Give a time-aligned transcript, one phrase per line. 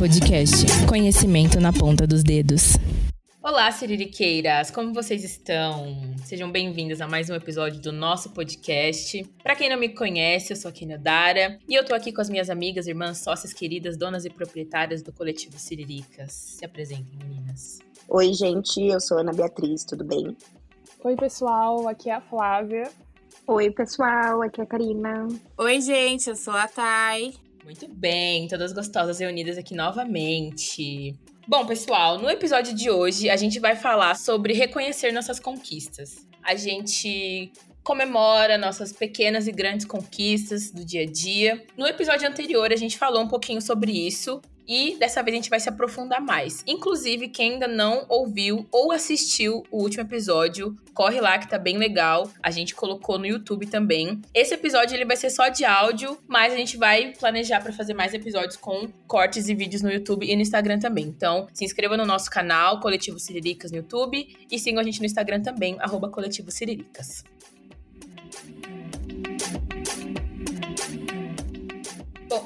[0.00, 2.76] Podcast Conhecimento na ponta dos dedos.
[3.70, 4.68] Olá, Siririqueiras!
[4.68, 5.96] Como vocês estão?
[6.24, 9.24] Sejam bem-vindos a mais um episódio do nosso podcast.
[9.44, 12.20] Para quem não me conhece, eu sou a Kenia Dara e eu tô aqui com
[12.20, 16.32] as minhas amigas, irmãs, sócias queridas, donas e proprietárias do coletivo Siriricas.
[16.32, 17.78] Se apresentem, meninas.
[18.08, 20.36] Oi, gente, eu sou Ana Beatriz, tudo bem?
[21.04, 22.90] Oi, pessoal, aqui é a Flávia.
[23.46, 25.28] Oi, pessoal, aqui é a Karina.
[25.56, 27.34] Oi, gente, eu sou a Thay.
[27.64, 31.16] Muito bem, todas gostosas reunidas aqui novamente.
[31.50, 36.24] Bom, pessoal, no episódio de hoje a gente vai falar sobre reconhecer nossas conquistas.
[36.44, 37.50] A gente
[37.82, 41.60] comemora nossas pequenas e grandes conquistas do dia a dia.
[41.76, 45.50] No episódio anterior a gente falou um pouquinho sobre isso e dessa vez a gente
[45.50, 46.62] vai se aprofundar mais.
[46.64, 51.76] Inclusive, quem ainda não ouviu ou assistiu o último episódio, corre lá que tá bem
[51.76, 52.30] legal.
[52.40, 54.22] A gente colocou no YouTube também.
[54.32, 57.94] Esse episódio ele vai ser só de áudio, mas a gente vai planejar para fazer
[57.94, 61.06] mais episódios com cortes e vídeos no YouTube e no Instagram também.
[61.06, 65.06] Então, se inscreva no nosso canal Coletivo Siriricas no YouTube e sigam a gente no
[65.06, 67.24] Instagram também, arroba Coletivo Siriricas.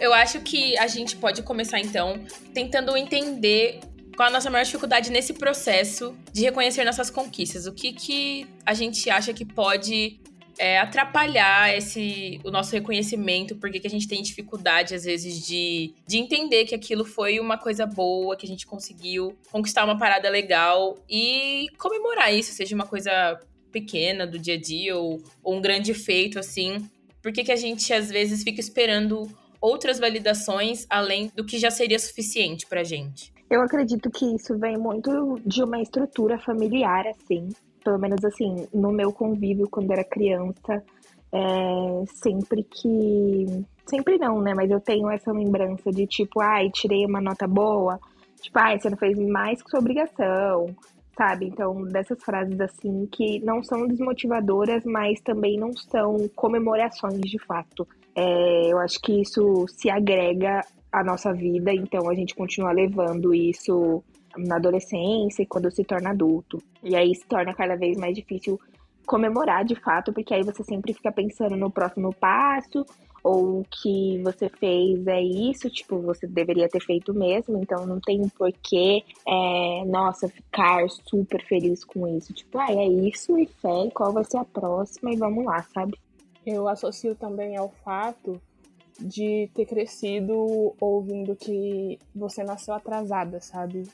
[0.04, 3.80] Eu acho que a gente pode começar então tentando entender
[4.16, 7.66] qual a nossa maior dificuldade nesse processo de reconhecer nossas conquistas.
[7.66, 10.20] O que, que a gente acha que pode
[10.58, 15.94] é, atrapalhar esse o nosso reconhecimento, porque que a gente tem dificuldade, às vezes, de,
[16.06, 20.28] de entender que aquilo foi uma coisa boa, que a gente conseguiu conquistar uma parada
[20.28, 23.40] legal e comemorar isso, seja uma coisa
[23.72, 26.88] pequena do dia a dia ou, ou um grande feito, assim.
[27.20, 29.28] Por que, que a gente, às vezes, fica esperando
[29.64, 33.32] outras validações além do que já seria suficiente pra gente?
[33.48, 37.48] Eu acredito que isso vem muito de uma estrutura familiar, assim.
[37.82, 40.82] Pelo menos, assim, no meu convívio quando era criança,
[41.32, 43.64] é, sempre que.
[43.86, 44.54] Sempre não, né?
[44.54, 47.98] Mas eu tenho essa lembrança de tipo, ai, tirei uma nota boa.
[48.40, 50.74] Tipo, ai, você não fez mais que sua obrigação,
[51.16, 51.46] sabe?
[51.46, 57.86] Então, dessas frases assim que não são desmotivadoras, mas também não são comemorações de fato.
[58.16, 60.60] É, eu acho que isso se agrega
[60.92, 64.02] à nossa vida, então a gente continua levando isso
[64.36, 66.62] na adolescência e quando se torna adulto.
[66.82, 68.60] E aí se torna cada vez mais difícil
[69.06, 72.84] comemorar de fato, porque aí você sempre fica pensando no próximo passo,
[73.22, 77.98] ou o que você fez é isso, tipo, você deveria ter feito mesmo, então não
[77.98, 82.34] tem um porquê, é, nossa, ficar super feliz com isso.
[82.34, 85.98] Tipo, ah, é isso e fé, qual vai ser a próxima e vamos lá, sabe?
[86.46, 88.40] Eu associo também ao fato
[88.98, 93.88] de ter crescido ouvindo que você nasceu atrasada, sabe?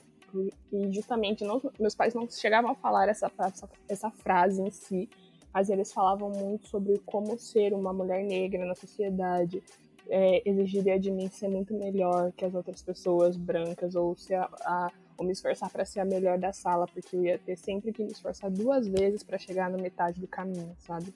[0.73, 5.09] E justamente não, meus pais não chegavam a falar essa, essa, essa frase em si,
[5.53, 9.63] mas eles falavam muito sobre como ser uma mulher negra na sociedade
[10.09, 14.51] é, exigiria de mim ser muito melhor que as outras pessoas brancas ou ser a,
[14.65, 17.93] a ou me esforçar para ser a melhor da sala, porque eu ia ter sempre
[17.93, 21.13] que me esforçar duas vezes para chegar na metade do caminho, sabe?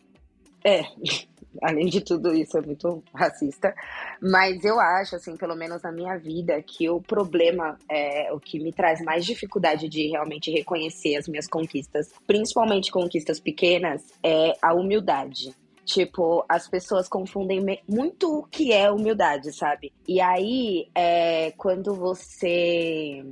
[0.65, 0.83] É,
[1.63, 3.75] além de tudo isso, é muito racista.
[4.21, 8.59] Mas eu acho, assim, pelo menos na minha vida, que o problema, é, o que
[8.59, 14.75] me traz mais dificuldade de realmente reconhecer as minhas conquistas, principalmente conquistas pequenas, é a
[14.75, 15.55] humildade.
[15.85, 19.93] Tipo, as pessoas confundem muito o que é humildade, sabe?
[20.09, 23.23] E aí, é, quando você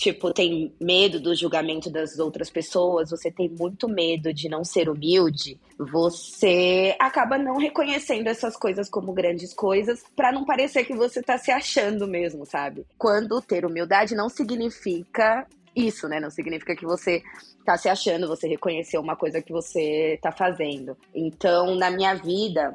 [0.00, 4.88] tipo, tem medo do julgamento das outras pessoas, você tem muito medo de não ser
[4.88, 11.22] humilde, você acaba não reconhecendo essas coisas como grandes coisas para não parecer que você
[11.22, 12.86] tá se achando mesmo, sabe?
[12.96, 15.46] Quando ter humildade não significa
[15.76, 16.18] isso, né?
[16.18, 17.22] Não significa que você
[17.62, 20.96] tá se achando, você reconheceu uma coisa que você tá fazendo.
[21.14, 22.74] Então, na minha vida,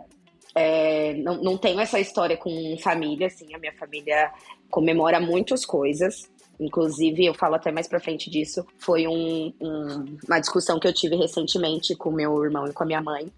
[0.53, 4.31] é, não, não tenho essa história com família, assim, a minha família
[4.69, 6.29] comemora muitas coisas,
[6.59, 8.65] Inclusive, eu falo até mais pra frente disso.
[8.77, 12.85] Foi um, um, uma discussão que eu tive recentemente com meu irmão e com a
[12.85, 13.31] minha mãe.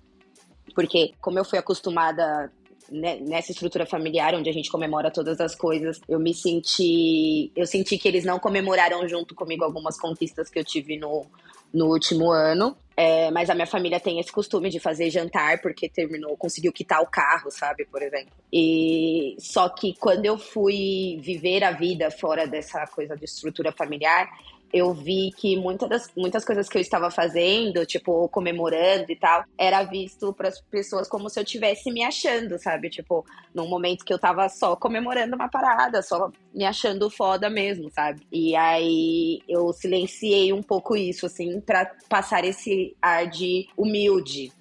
[0.75, 2.51] Porque, como eu fui acostumada
[2.91, 7.51] né, nessa estrutura familiar onde a gente comemora todas as coisas, eu me senti.
[7.55, 11.25] Eu senti que eles não comemoraram junto comigo algumas conquistas que eu tive no,
[11.73, 12.75] no último ano.
[12.99, 16.99] É, mas a minha família tem esse costume de fazer jantar porque terminou, conseguiu quitar
[16.99, 18.33] o carro, sabe, por exemplo.
[18.51, 24.27] E só que quando eu fui viver a vida fora dessa coisa de estrutura familiar,
[24.71, 29.43] eu vi que muitas das, muitas coisas que eu estava fazendo, tipo, comemorando e tal,
[29.57, 32.89] era visto para as pessoas como se eu tivesse me achando, sabe?
[32.89, 37.89] Tipo, num momento que eu tava só comemorando uma parada, só me achando foda mesmo,
[37.91, 38.21] sabe?
[38.31, 44.51] E aí eu silenciei um pouco isso, assim, para passar esse ar de humilde.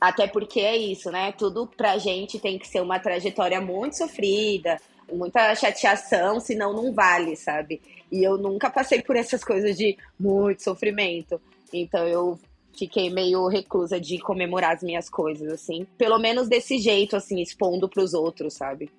[0.00, 1.32] Até porque é isso, né?
[1.32, 4.76] Tudo pra gente tem que ser uma trajetória muito sofrida,
[5.10, 7.80] muita chateação, senão não vale, sabe?
[8.10, 11.40] E eu nunca passei por essas coisas de muito sofrimento.
[11.72, 12.38] Então eu
[12.76, 15.86] fiquei meio reclusa de comemorar as minhas coisas, assim.
[15.96, 18.90] Pelo menos desse jeito, assim, expondo pros outros, sabe?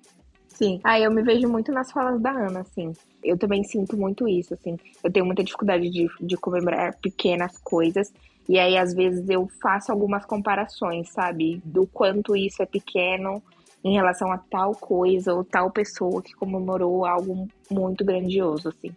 [0.48, 0.80] Sim.
[0.82, 2.92] Ah, eu me vejo muito nas falas da Ana, assim.
[3.22, 4.78] Eu também sinto muito isso, assim.
[5.04, 8.12] Eu tenho muita dificuldade de, de comemorar pequenas coisas.
[8.48, 11.60] E aí, às vezes, eu faço algumas comparações, sabe?
[11.64, 13.42] Do quanto isso é pequeno
[13.86, 18.90] em relação a tal coisa ou tal pessoa que comemorou algo muito grandioso, assim.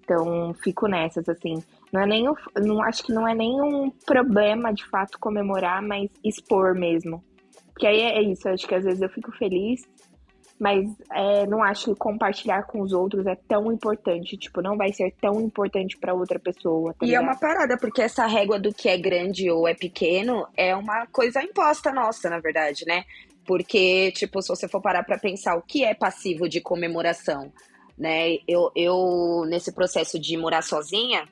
[0.00, 1.62] Então, fico nessas, assim.
[1.92, 2.24] Não é nem.
[2.56, 7.22] Não, acho que não é nem um problema, de fato, comemorar, mas expor mesmo.
[7.72, 9.82] Porque aí é isso, acho que às vezes eu fico feliz,
[10.58, 14.36] mas é, não acho que compartilhar com os outros é tão importante.
[14.36, 16.92] Tipo, não vai ser tão importante para outra pessoa.
[16.94, 20.48] Tá e é uma parada, porque essa régua do que é grande ou é pequeno
[20.56, 23.04] é uma coisa imposta nossa, na verdade, né?
[23.46, 27.52] Porque, tipo, se você for parar para pensar o que é passivo de comemoração,
[27.98, 28.38] né?
[28.46, 31.28] Eu, eu, nesse processo de morar sozinha,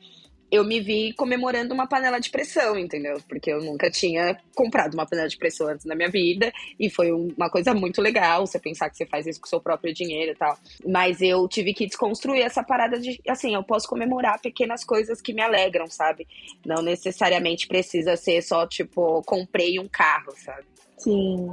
[0.51, 3.21] eu me vi comemorando uma panela de pressão, entendeu?
[3.29, 7.12] Porque eu nunca tinha comprado uma panela de pressão antes na minha vida e foi
[7.12, 10.33] uma coisa muito legal você pensar que você faz isso com o seu próprio dinheiro
[10.33, 10.59] e tal.
[10.85, 15.33] Mas eu tive que desconstruir essa parada de, assim, eu posso comemorar pequenas coisas que
[15.33, 16.27] me alegram, sabe?
[16.67, 20.65] Não necessariamente precisa ser só, tipo, comprei um carro, sabe?
[20.99, 21.53] Sim.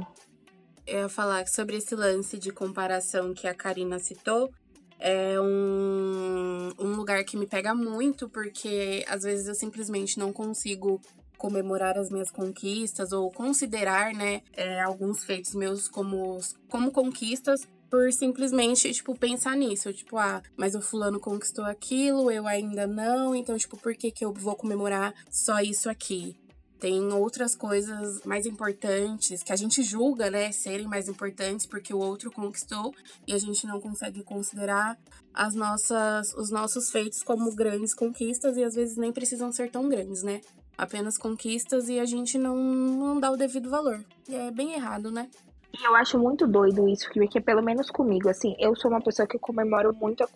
[0.88, 4.50] Eu ia falar sobre esse lance de comparação que a Karina citou
[4.98, 10.98] é um, um lugar que me pega muito, porque às vezes eu simplesmente não consigo
[11.36, 18.10] comemorar as minhas conquistas ou considerar, né, é, alguns feitos meus como, como conquistas por
[18.10, 19.92] simplesmente, tipo, pensar nisso.
[19.92, 24.24] Tipo, ah, mas o fulano conquistou aquilo, eu ainda não, então, tipo, por que que
[24.24, 26.34] eu vou comemorar só isso aqui?
[26.78, 31.98] Tem outras coisas mais importantes que a gente julga, né, serem mais importantes porque o
[31.98, 32.94] outro conquistou
[33.26, 34.96] e a gente não consegue considerar
[35.34, 39.88] as nossas os nossos feitos como grandes conquistas e às vezes nem precisam ser tão
[39.88, 40.40] grandes, né?
[40.76, 44.04] Apenas conquistas e a gente não, não dá o devido valor.
[44.28, 45.28] E é bem errado, né?
[45.72, 49.28] E eu acho muito doido isso, porque pelo menos comigo, assim, eu sou uma pessoa
[49.28, 50.28] que comemoro muito a,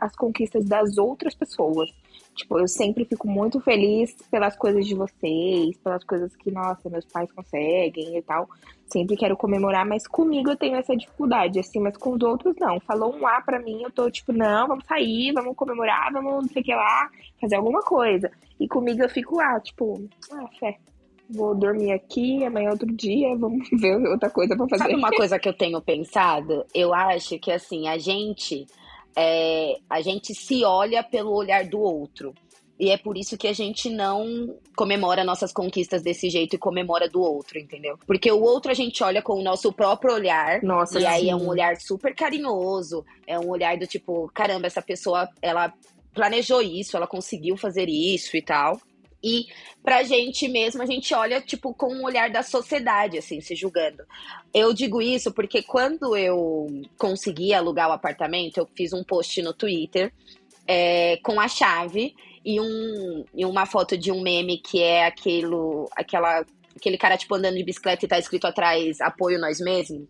[0.00, 1.90] as conquistas das outras pessoas.
[2.34, 7.04] Tipo, eu sempre fico muito feliz pelas coisas de vocês, pelas coisas que, nossa, meus
[7.04, 8.48] pais conseguem e tal.
[8.86, 12.80] Sempre quero comemorar, mas comigo eu tenho essa dificuldade, assim, mas com os outros não.
[12.80, 16.48] Falou um A pra mim, eu tô tipo, não, vamos sair, vamos comemorar, vamos não
[16.48, 17.08] sei o que lá,
[17.40, 18.30] fazer alguma coisa.
[18.58, 20.76] E comigo eu fico lá, tipo, ah, fé,
[21.30, 24.82] vou dormir aqui, amanhã é outro dia, vamos ver outra coisa pra fazer.
[24.82, 26.64] Sabe uma coisa que eu tenho pensado?
[26.74, 28.66] Eu acho que, assim, a gente
[29.16, 32.34] é, a gente se olha pelo olhar do outro.
[32.78, 37.08] E é por isso que a gente não comemora nossas conquistas desse jeito e comemora
[37.08, 37.96] do outro, entendeu?
[38.04, 40.60] Porque o outro a gente olha com o nosso próprio olhar.
[40.62, 41.06] Nossa, e sim.
[41.06, 43.04] aí é um olhar super carinhoso.
[43.26, 45.72] É um olhar do tipo, caramba, essa pessoa, ela
[46.12, 48.80] planejou isso, ela conseguiu fazer isso e tal.
[49.24, 49.46] E
[49.82, 54.04] pra gente mesmo, a gente olha, tipo, com o olhar da sociedade, assim, se julgando.
[54.52, 56.66] Eu digo isso porque quando eu
[56.98, 60.12] consegui alugar o apartamento, eu fiz um post no Twitter
[60.66, 65.88] é, com a chave e, um, e uma foto de um meme que é aquilo,
[65.96, 66.44] aquela
[66.76, 70.06] aquele cara, tipo, andando de bicicleta e tá escrito atrás, apoio nós mesmos.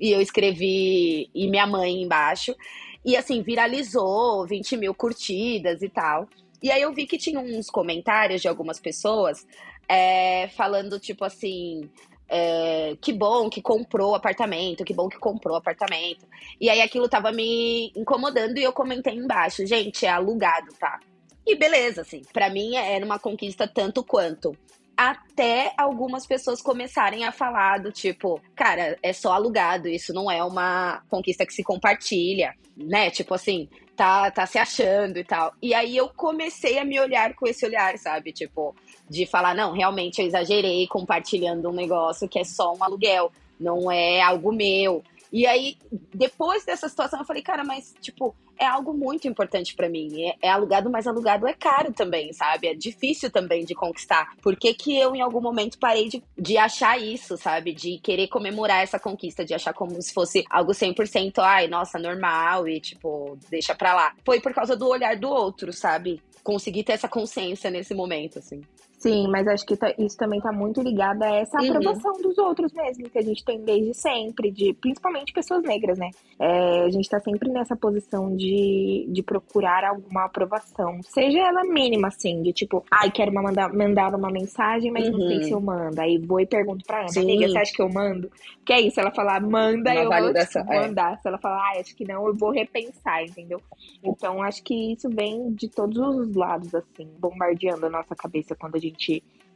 [0.00, 2.56] E eu escrevi, e minha mãe embaixo.
[3.04, 6.26] E assim, viralizou, 20 mil curtidas e tal.
[6.62, 9.46] E aí eu vi que tinha uns comentários de algumas pessoas
[9.88, 11.88] é, falando, tipo assim.
[12.28, 16.26] É, que bom que comprou apartamento, que bom que comprou apartamento.
[16.60, 20.98] E aí aquilo tava me incomodando e eu comentei embaixo, gente, é alugado, tá?
[21.46, 24.56] E beleza, assim, para mim era uma conquista tanto quanto.
[24.96, 30.42] Até algumas pessoas começarem a falar do tipo, cara, é só alugado, isso não é
[30.42, 33.10] uma conquista que se compartilha, né?
[33.10, 35.54] Tipo assim, tá, tá se achando e tal.
[35.60, 38.32] E aí eu comecei a me olhar com esse olhar, sabe?
[38.32, 38.76] Tipo,
[39.08, 43.90] de falar, não, realmente eu exagerei compartilhando um negócio que é só um aluguel, não
[43.90, 45.02] é algo meu.
[45.32, 45.76] E aí,
[46.16, 50.22] depois dessa situação, eu falei, cara, mas, tipo, é algo muito importante para mim.
[50.22, 52.68] É, é, alugado, mas alugado é caro também, sabe?
[52.68, 54.34] É difícil também de conquistar.
[54.42, 57.72] Por que, que eu, em algum momento, parei de, de achar isso, sabe?
[57.72, 62.66] De querer comemorar essa conquista, de achar como se fosse algo 100%, ai, nossa, normal
[62.66, 64.14] e, tipo, deixa pra lá.
[64.24, 66.22] Foi por causa do olhar do outro, sabe?
[66.46, 68.60] conseguir ter essa consciência nesse momento, assim.
[68.98, 71.68] Sim, mas acho que tá, isso também está muito ligado a essa Uhum.
[71.70, 76.10] aprovação dos outros mesmo, que a gente tem desde sempre, de principalmente pessoas negras, né?
[76.40, 82.08] É, a gente está sempre nessa posição de, de procurar alguma aprovação, seja ela mínima,
[82.08, 85.42] assim, de tipo, ai, quero uma mandar, mandar uma mensagem, mas não sei Uhum.
[85.42, 86.00] se eu mando.
[86.00, 87.20] Aí vou e pergunto pra Sim.
[87.20, 88.30] amiga, você acha que eu mando?
[88.64, 90.88] Que é isso, ela falar manda, Uma eu validação, vou tipo, é.
[90.88, 91.18] mandar.
[91.20, 93.60] Se ela falar, ai, acho que não, eu vou repensar, entendeu?
[94.02, 98.76] Então, acho que isso vem de todos os lados, assim, bombardeando a nossa cabeça quando
[98.76, 98.85] a gente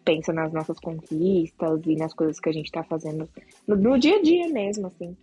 [0.04, 3.28] pensa nas nossas conquistas e nas coisas que a gente tá fazendo
[3.66, 5.16] no, no dia a dia mesmo, assim.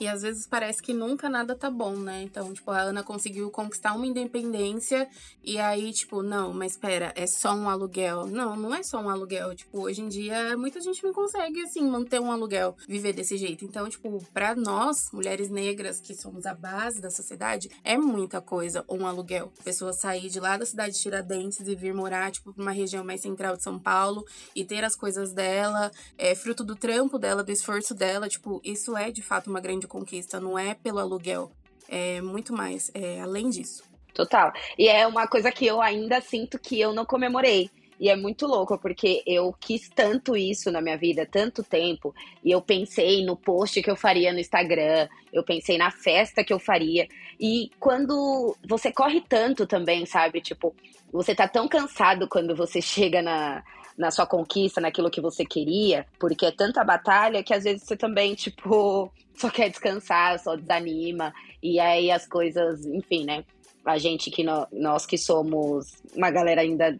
[0.00, 2.22] E às vezes parece que nunca nada tá bom, né?
[2.22, 5.06] Então, tipo, a Ana conseguiu conquistar uma independência
[5.44, 8.26] e aí, tipo, não, mas espera, é só um aluguel.
[8.26, 9.54] Não, não é só um aluguel.
[9.54, 13.62] Tipo, hoje em dia, muita gente não consegue, assim, manter um aluguel, viver desse jeito.
[13.62, 18.82] Então, tipo, pra nós, mulheres negras, que somos a base da sociedade, é muita coisa
[18.88, 19.52] um aluguel.
[19.62, 23.20] Pessoa sair de lá da cidade de Tiradentes e vir morar, tipo, uma região mais
[23.20, 24.24] central de São Paulo
[24.56, 28.96] e ter as coisas dela, é fruto do trampo dela, do esforço dela, tipo, isso
[28.96, 31.50] é de fato uma grande conquista, não é pelo aluguel,
[31.88, 33.82] é muito mais, é além disso.
[34.14, 34.52] Total.
[34.78, 37.70] E é uma coisa que eu ainda sinto que eu não comemorei.
[37.98, 42.14] E é muito louco, porque eu quis tanto isso na minha vida, tanto tempo.
[42.42, 46.52] E eu pensei no post que eu faria no Instagram, eu pensei na festa que
[46.52, 47.06] eu faria.
[47.38, 50.40] E quando você corre tanto também, sabe?
[50.40, 50.74] Tipo,
[51.12, 53.62] você tá tão cansado quando você chega na,
[54.00, 57.96] na sua conquista, naquilo que você queria, porque é tanta batalha que às vezes você
[57.96, 61.32] também, tipo, só quer descansar, só desanima.
[61.62, 63.44] E aí as coisas, enfim, né?
[63.84, 66.96] A gente que no- nós que somos uma galera ainda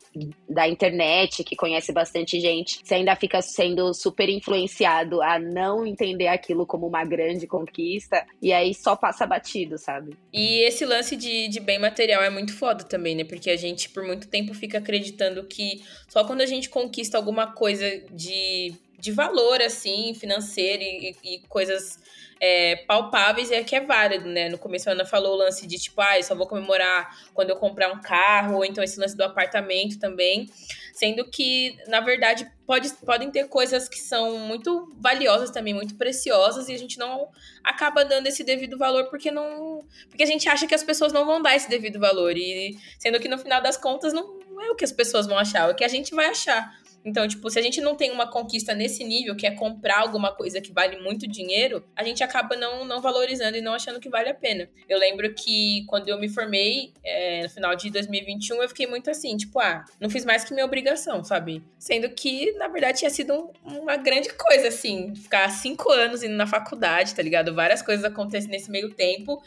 [0.48, 6.28] da internet, que conhece bastante gente, você ainda fica sendo super influenciado a não entender
[6.28, 10.16] aquilo como uma grande conquista, e aí só passa batido, sabe?
[10.32, 13.24] E esse lance de, de bem material é muito foda também, né?
[13.24, 17.52] Porque a gente, por muito tempo, fica acreditando que só quando a gente conquista alguma
[17.52, 21.98] coisa de, de valor, assim, financeiro e, e coisas
[22.40, 24.48] é, palpáveis é que é válido, né?
[24.48, 27.50] No começo a Ana falou o lance de tipo, ah, eu só vou comemorar quando
[27.50, 30.48] eu comprar um carro, ou então esse lance do apartamento também.
[30.94, 36.68] Sendo que, na verdade, pode, podem ter coisas que são muito valiosas também, muito preciosas,
[36.68, 37.28] e a gente não
[37.62, 39.84] acaba dando esse devido valor porque não.
[40.08, 42.36] Porque a gente acha que as pessoas não vão dar esse devido valor.
[42.36, 45.68] E sendo que no final das contas não é o que as pessoas vão achar,
[45.68, 46.79] é o que a gente vai achar.
[47.04, 50.34] Então, tipo, se a gente não tem uma conquista nesse nível, que é comprar alguma
[50.34, 54.08] coisa que vale muito dinheiro, a gente acaba não, não valorizando e não achando que
[54.10, 54.68] vale a pena.
[54.88, 59.10] Eu lembro que quando eu me formei, é, no final de 2021, eu fiquei muito
[59.10, 61.62] assim, tipo, ah, não fiz mais que minha obrigação, sabe?
[61.78, 63.32] Sendo que, na verdade, tinha sido
[63.64, 67.54] um- uma grande coisa, assim, ficar cinco anos indo na faculdade, tá ligado?
[67.54, 69.42] Várias coisas acontecem nesse meio tempo.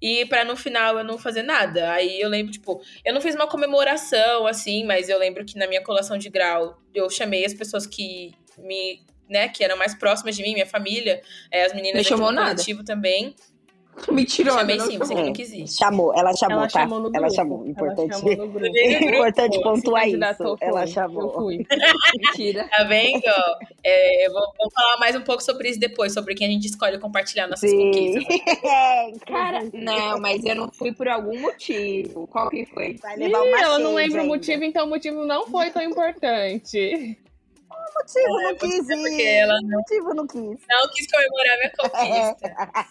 [0.00, 1.90] E pra no final eu não fazer nada.
[1.90, 5.66] Aí eu lembro, tipo, eu não fiz uma comemoração, assim, mas eu lembro que na
[5.66, 9.06] minha colação de grau eu chamei as pessoas que me.
[9.28, 13.36] Né, que eram mais próximas de mim, minha família, é, as meninas do coletivo também.
[14.12, 14.58] Mentirona.
[14.60, 15.68] Chamei não sim, você que não quis ir.
[15.68, 16.80] Chamou, ela chamou, Ela tá?
[16.80, 17.16] chamou no grupo.
[17.18, 18.12] ela chamou, importante.
[18.12, 18.66] Ela chamou no grupo.
[18.78, 20.56] Importante pontuar isso.
[20.60, 21.22] Ela chamou.
[21.24, 21.66] Eu fui.
[22.16, 22.68] Mentira.
[22.68, 23.22] Tá vendo?
[23.84, 26.66] É, eu vou, vou falar mais um pouco sobre isso depois, sobre quem a gente
[26.66, 27.90] escolhe compartilhar nossas Sim.
[27.90, 28.40] conquistas.
[28.64, 32.26] É, Cara, não, mas eu não fui por algum motivo.
[32.28, 32.96] Qual que foi?
[33.02, 37.16] vai levar uma ela não lembra o motivo, então o motivo não foi tão importante.
[37.70, 39.26] O motivo não É, quis porque ir.
[39.38, 40.42] ela O motivo não quis.
[40.68, 42.86] Não quis comemorar minha conquista.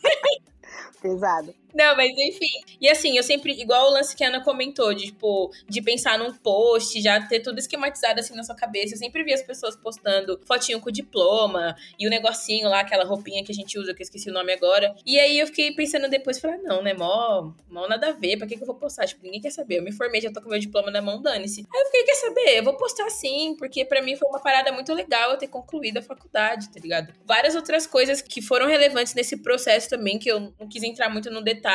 [1.07, 1.55] Pesado.
[1.77, 2.63] Não, mas enfim.
[2.81, 6.17] E assim, eu sempre, igual o lance que a Ana comentou, de, tipo, de pensar
[6.17, 8.95] num post, já ter tudo esquematizado assim na sua cabeça.
[8.95, 13.43] Eu sempre vi as pessoas postando fotinho com diploma e o negocinho lá, aquela roupinha
[13.43, 14.95] que a gente usa, que eu esqueci o nome agora.
[15.05, 18.37] E aí eu fiquei pensando depois, falei, ah, não, né, mó, mó nada a ver,
[18.37, 19.05] pra que, que eu vou postar?
[19.05, 19.77] Tipo, ninguém quer saber.
[19.77, 21.61] Eu me formei, já tô com meu diploma na mão, dane-se.
[21.61, 22.57] Aí eu fiquei, quer saber?
[22.57, 25.97] Eu vou postar sim, porque pra mim foi uma parada muito legal eu ter concluído
[25.97, 27.13] a faculdade, tá ligado?
[27.23, 31.29] Várias outras coisas que foram relevantes nesse processo também, que eu não quis entrar muito
[31.29, 31.66] no detalhe,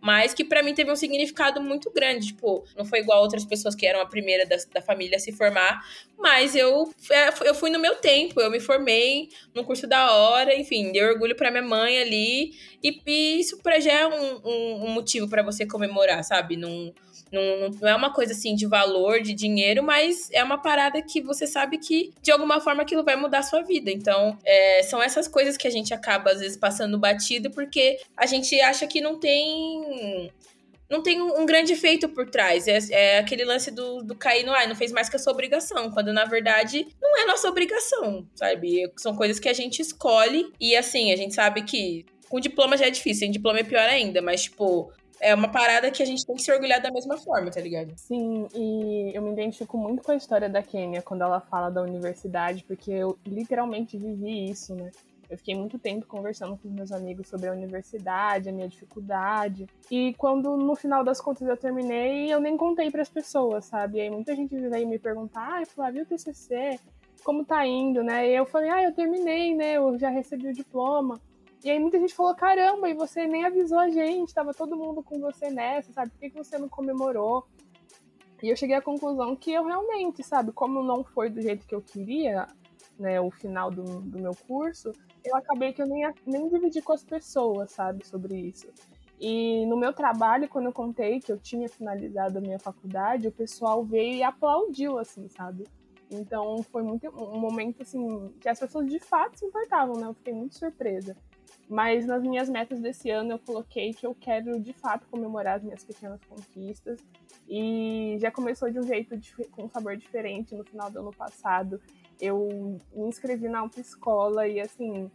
[0.00, 2.28] mas que pra mim teve um significado muito grande.
[2.28, 5.32] Tipo, não foi igual outras pessoas que eram a primeira da, da família a se
[5.32, 5.80] formar,
[6.18, 10.54] mas eu, é, eu fui no meu tempo, eu me formei num curso da hora,
[10.54, 14.84] enfim, dei orgulho pra minha mãe ali, e, e isso pra já é um, um,
[14.86, 16.56] um motivo pra você comemorar, sabe?
[16.56, 16.92] Não,
[17.32, 21.20] não, não é uma coisa assim de valor, de dinheiro, mas é uma parada que
[21.20, 23.90] você sabe que de alguma forma aquilo vai mudar a sua vida.
[23.90, 28.26] Então, é, são essas coisas que a gente acaba às vezes passando batido porque a
[28.26, 30.30] gente acha que não tem
[30.90, 32.66] não tem um, grande efeito por trás.
[32.66, 35.32] É, é aquele lance do, do cair no ar, não fez mais que a sua
[35.32, 38.90] obrigação, quando na verdade não é nossa obrigação, sabe?
[38.96, 42.86] São coisas que a gente escolhe e assim, a gente sabe que com diploma já
[42.86, 46.24] é difícil, sem diploma é pior ainda, mas tipo, é uma parada que a gente
[46.24, 47.92] tem que se orgulhar da mesma forma, tá ligado?
[47.96, 51.82] Sim, e eu me identifico muito com a história da Kênia quando ela fala da
[51.82, 54.90] universidade, porque eu literalmente vivi isso, né?
[55.28, 59.66] Eu fiquei muito tempo conversando com meus amigos sobre a universidade, a minha dificuldade.
[59.90, 63.98] E quando no final das contas eu terminei, eu nem contei para as pessoas, sabe?
[63.98, 66.78] E aí muita gente veio me perguntar: "Ai, Flávio, o TCC,
[67.24, 69.74] como tá indo, né?" E eu falei: "Ah, eu terminei, né?
[69.74, 71.20] Eu já recebi o diploma."
[71.64, 75.02] E aí muita gente falou: "Caramba, e você nem avisou a gente, tava todo mundo
[75.02, 76.10] com você nessa, sabe?
[76.10, 77.46] Por que você não comemorou?"
[78.42, 81.74] E eu cheguei à conclusão que eu realmente, sabe, como não foi do jeito que
[81.74, 82.48] eu queria,
[82.98, 84.92] né, o final do, do meu curso,
[85.24, 88.68] eu acabei que eu nem, nem dividi com as pessoas, sabe, sobre isso.
[89.20, 93.32] E no meu trabalho, quando eu contei que eu tinha finalizado a minha faculdade, o
[93.32, 95.66] pessoal veio e aplaudiu, assim, sabe?
[96.10, 100.06] Então foi muito um momento assim que as pessoas de fato se importavam, né?
[100.06, 101.14] Eu fiquei muito surpresa.
[101.70, 105.62] Mas nas minhas metas desse ano eu coloquei que eu quero de fato comemorar as
[105.62, 106.98] minhas pequenas conquistas.
[107.48, 109.16] E já começou de um jeito
[109.52, 111.80] com um sabor diferente no final do ano passado
[112.20, 115.10] eu me inscrevi na autoescola e assim,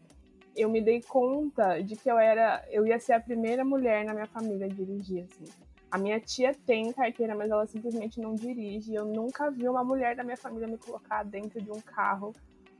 [0.55, 4.13] eu me dei conta de que eu era, eu ia ser a primeira mulher na
[4.13, 5.45] minha família a dirigir, assim.
[5.91, 8.93] A minha tia tem carteira, mas ela simplesmente não dirige.
[8.93, 12.33] Eu nunca vi uma mulher da minha família me colocar dentro de um carro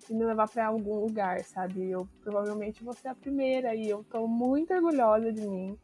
[0.10, 1.90] e me levar para algum lugar, sabe?
[1.90, 5.78] Eu provavelmente vou ser a primeira e eu tô muito orgulhosa de mim.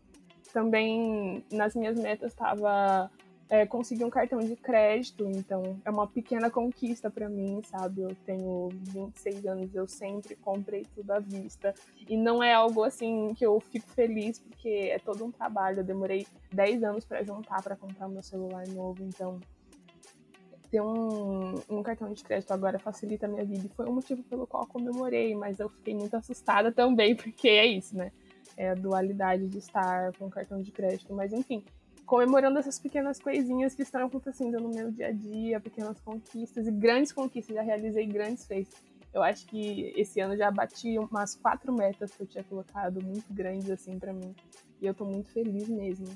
[0.54, 3.10] Também nas minhas metas estava
[3.52, 8.02] é, conseguir um cartão de crédito, então é uma pequena conquista para mim, sabe?
[8.02, 11.76] Eu tenho 26 anos, eu sempre comprei tudo à vista.
[12.08, 15.80] E não é algo assim que eu fico feliz, porque é todo um trabalho.
[15.80, 19.38] Eu demorei 10 anos para juntar para comprar meu celular novo, então
[20.72, 23.66] ter um, um, cartão de crédito agora facilita a minha vida.
[23.66, 27.66] E foi um motivo pelo qual comemorei, mas eu fiquei muito assustada também, porque é
[27.66, 28.12] isso, né?
[28.56, 31.14] É a dualidade de estar com cartão de crédito.
[31.14, 31.64] Mas enfim,
[32.06, 36.72] comemorando essas pequenas coisinhas que estão acontecendo no meu dia a dia, pequenas conquistas e
[36.72, 37.54] grandes conquistas.
[37.54, 38.74] Já realizei grandes feitos.
[39.14, 43.34] Eu acho que esse ano já bati umas quatro metas que eu tinha colocado, muito
[43.34, 44.34] grandes assim para mim.
[44.82, 46.08] E eu tô muito feliz mesmo.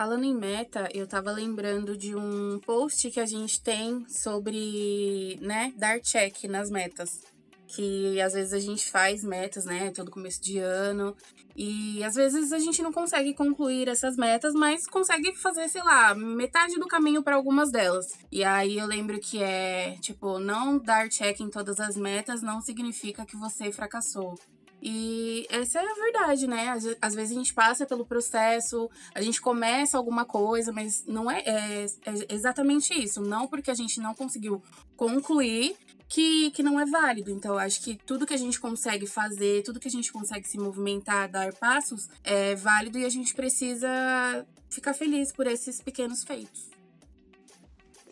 [0.00, 5.74] Falando em meta, eu tava lembrando de um post que a gente tem sobre, né,
[5.76, 7.20] dar check nas metas
[7.66, 11.14] que às vezes a gente faz metas, né, todo começo de ano,
[11.54, 16.14] e às vezes a gente não consegue concluir essas metas, mas consegue fazer, sei lá,
[16.14, 18.06] metade do caminho para algumas delas.
[18.32, 22.60] E aí eu lembro que é, tipo, não dar check em todas as metas não
[22.60, 24.34] significa que você fracassou.
[24.82, 26.68] E essa é a verdade, né?
[26.68, 31.30] Às, às, vezes a gente passa pelo processo, a gente começa alguma coisa, mas não
[31.30, 33.20] é, é, é exatamente isso.
[33.20, 34.62] Não porque a gente não conseguiu
[34.96, 35.76] concluir
[36.08, 37.30] que, que não é válido.
[37.30, 40.58] Então, acho que tudo que a gente consegue fazer, tudo que a gente consegue se
[40.58, 43.88] movimentar, dar passos, é válido e a gente precisa
[44.68, 46.68] ficar feliz por esses pequenos feitos.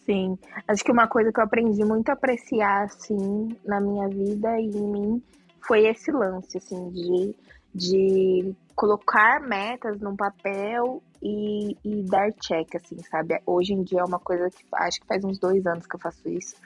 [0.05, 4.59] Sim, acho que uma coisa que eu aprendi muito a apreciar, assim, na minha vida
[4.59, 5.23] e em mim,
[5.67, 7.35] foi esse lance, assim, de,
[7.75, 13.41] de colocar metas num papel e, e dar check, assim, sabe?
[13.45, 16.01] Hoje em dia é uma coisa que acho que faz uns dois anos que eu
[16.01, 16.57] faço isso.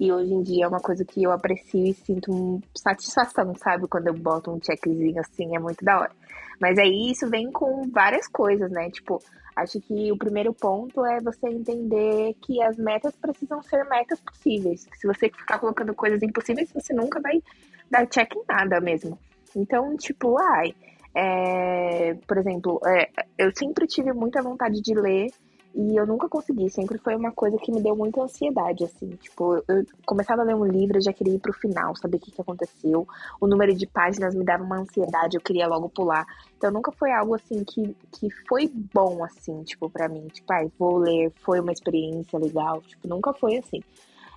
[0.00, 3.88] E hoje em dia é uma coisa que eu aprecio e sinto satisfação, sabe?
[3.88, 6.12] Quando eu boto um checkzinho assim, é muito da hora.
[6.60, 8.90] Mas aí isso vem com várias coisas, né?
[8.90, 9.20] Tipo,
[9.56, 14.86] acho que o primeiro ponto é você entender que as metas precisam ser metas possíveis.
[14.94, 17.42] Se você ficar colocando coisas impossíveis, você nunca vai
[17.90, 19.18] dar check em nada mesmo.
[19.56, 20.74] Então, tipo, ai,
[21.14, 25.30] é, por exemplo, é, eu sempre tive muita vontade de ler
[25.74, 29.10] e eu nunca consegui, sempre foi uma coisa que me deu muita ansiedade, assim.
[29.10, 32.20] Tipo, eu começava a ler um livro, eu já queria ir pro final, saber o
[32.20, 33.06] que, que aconteceu.
[33.40, 36.26] O número de páginas me dava uma ansiedade, eu queria logo pular.
[36.56, 40.26] Então nunca foi algo assim que, que foi bom, assim, tipo, para mim.
[40.28, 42.80] Tipo, ai, vou ler, foi uma experiência legal.
[42.82, 43.80] Tipo, nunca foi assim.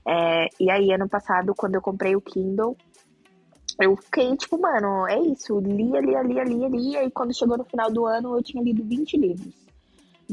[0.05, 2.75] É, e aí, ano passado, quando eu comprei o Kindle,
[3.83, 7.63] eu fiquei, tipo, mano, é isso, lia, lia, lia, lia, lia, e quando chegou no
[7.63, 9.53] final do ano eu tinha lido 20 livros.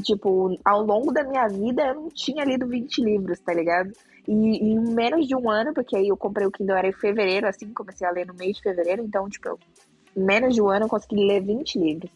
[0.03, 3.93] Tipo, ao longo da minha vida eu não tinha lido 20 livros, tá ligado?
[4.27, 7.49] E, em menos de um ano, porque aí eu comprei o Kindle era em fevereiro,
[7.49, 9.59] assim, comecei a ler no mês de fevereiro, então, tipo, eu,
[10.17, 12.11] em menos de um ano eu consegui ler 20 livros.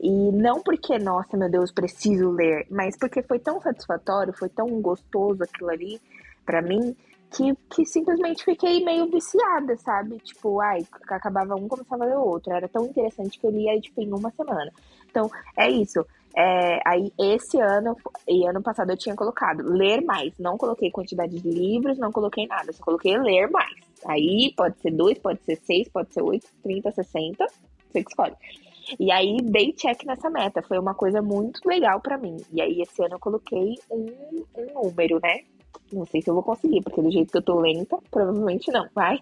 [0.00, 4.68] E não porque, nossa, meu Deus, preciso ler, mas porque foi tão satisfatório, foi tão
[4.80, 6.00] gostoso aquilo ali
[6.44, 6.94] para mim,
[7.34, 10.18] que, que simplesmente fiquei meio viciada, sabe?
[10.18, 12.52] Tipo, ai, acabava um, começava a ler outro.
[12.52, 14.72] Era tão interessante que eu lia, tipo, em uma semana.
[15.10, 16.04] Então, é isso.
[16.36, 17.96] É, aí, esse ano
[18.28, 20.32] e ano passado eu tinha colocado ler mais.
[20.38, 22.72] Não coloquei quantidade de livros, não coloquei nada.
[22.72, 23.74] Só coloquei ler mais.
[24.06, 27.46] Aí, pode ser dois, pode ser seis, pode ser oito, trinta, sessenta.
[27.90, 28.34] Você que escolhe.
[29.00, 32.36] E aí dei check nessa meta, foi uma coisa muito legal para mim.
[32.52, 34.06] E aí esse ano eu coloquei um,
[34.56, 35.40] um número, né?
[35.94, 38.86] Não sei se eu vou conseguir, porque do jeito que eu tô lenta, provavelmente não.
[38.94, 39.20] Mas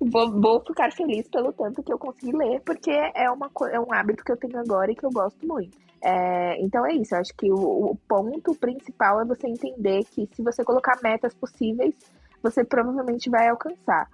[0.00, 3.92] vou, vou ficar feliz pelo tanto que eu consegui ler, porque é, uma, é um
[3.92, 5.76] hábito que eu tenho agora e que eu gosto muito.
[6.02, 10.28] É, então é isso, eu acho que o, o ponto principal é você entender que
[10.32, 11.94] se você colocar metas possíveis,
[12.42, 14.08] você provavelmente vai alcançar.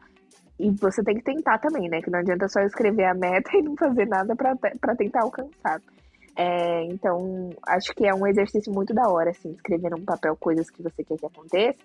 [0.59, 2.01] E você tem que tentar também, né?
[2.01, 5.81] Que não adianta só escrever a meta e não fazer nada para tentar alcançar.
[6.37, 10.71] É, então, acho que é um exercício muito da hora, assim, escrever num papel coisas
[10.71, 11.79] que você quer que aconteça.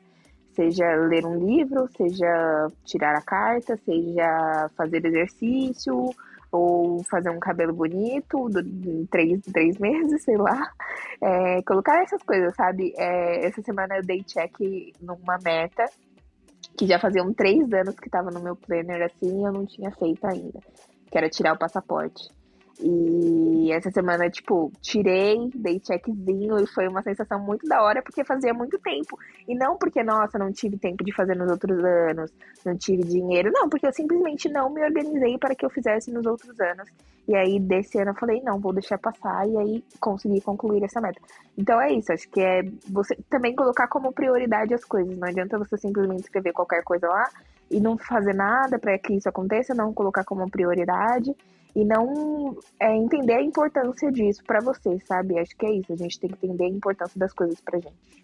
[0.53, 6.09] Seja ler um livro, seja tirar a carta, seja fazer exercício,
[6.51, 10.71] ou fazer um cabelo bonito em três, três meses, sei lá.
[11.21, 12.93] É, colocar essas coisas, sabe?
[12.97, 14.57] É, essa semana eu dei check
[15.01, 15.85] numa meta
[16.77, 19.91] que já faziam três anos que estava no meu planner assim e eu não tinha
[19.91, 20.59] feito ainda,
[21.11, 22.29] que era tirar o passaporte.
[22.79, 28.23] E essa semana, tipo, tirei, dei checkzinho e foi uma sensação muito da hora, porque
[28.23, 29.17] fazia muito tempo.
[29.47, 32.31] E não porque, nossa, não tive tempo de fazer nos outros anos,
[32.63, 33.51] não tive dinheiro.
[33.51, 36.87] Não, porque eu simplesmente não me organizei para que eu fizesse nos outros anos.
[37.27, 39.47] E aí, desse ano, eu falei, não, vou deixar passar.
[39.47, 41.19] E aí, consegui concluir essa meta.
[41.57, 42.13] Então, é isso.
[42.13, 45.17] Acho que é você também colocar como prioridade as coisas.
[45.17, 47.27] Não adianta você simplesmente escrever qualquer coisa lá
[47.69, 51.35] e não fazer nada para que isso aconteça, não colocar como prioridade
[51.75, 55.39] e não é, entender a importância disso para você, sabe?
[55.39, 58.17] Acho que é isso, a gente tem que entender a importância das coisas pra gente.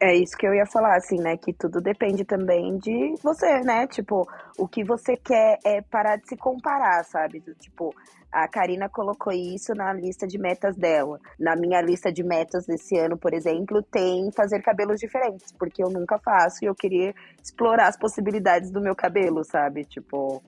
[0.00, 1.36] É isso que eu ia falar, assim, né?
[1.36, 3.84] Que tudo depende também de você, né?
[3.88, 7.42] Tipo, o que você quer é parar de se comparar, sabe?
[7.58, 7.92] Tipo,
[8.30, 11.18] a Karina colocou isso na lista de metas dela.
[11.38, 15.90] Na minha lista de metas desse ano, por exemplo, tem fazer cabelos diferentes, porque eu
[15.90, 19.84] nunca faço e eu queria explorar as possibilidades do meu cabelo, sabe?
[19.84, 20.40] Tipo,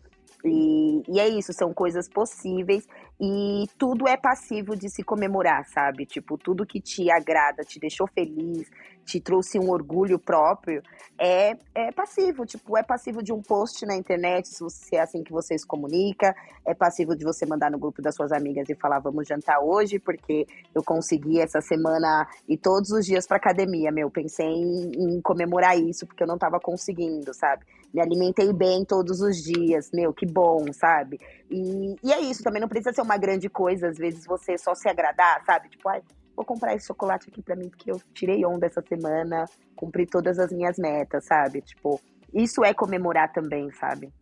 [0.45, 2.87] e, e, é isso, são coisas possíveis
[3.21, 6.07] e tudo é passivo de se comemorar, sabe?
[6.07, 8.71] Tipo, tudo que te agrada, te deixou feliz,
[9.05, 10.83] te trouxe um orgulho próprio,
[11.19, 12.47] é, é passivo.
[12.47, 16.35] Tipo, é passivo de um post na internet, se é assim que você se comunica,
[16.65, 19.99] é passivo de você mandar no grupo das suas amigas e falar, vamos jantar hoje,
[19.99, 24.11] porque eu consegui essa semana ir todos os dias pra academia, meu.
[24.11, 27.65] Pensei em, em comemorar isso, porque eu não tava conseguindo, sabe?
[27.93, 31.19] Me alimentei bem todos os dias, meu, que bom, sabe?
[31.51, 34.75] E, e é isso, também não precisa ser uma grande coisa, às vezes você só
[34.75, 35.69] se agradar, sabe?
[35.69, 36.03] Tipo, ai,
[36.37, 40.39] vou comprar esse chocolate aqui para mim porque eu tirei onda essa semana, cumpri todas
[40.39, 41.61] as minhas metas, sabe?
[41.63, 42.01] Tipo,
[42.33, 44.13] isso é comemorar também, sabe?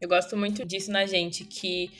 [0.00, 1.90] Eu gosto muito disso na gente, que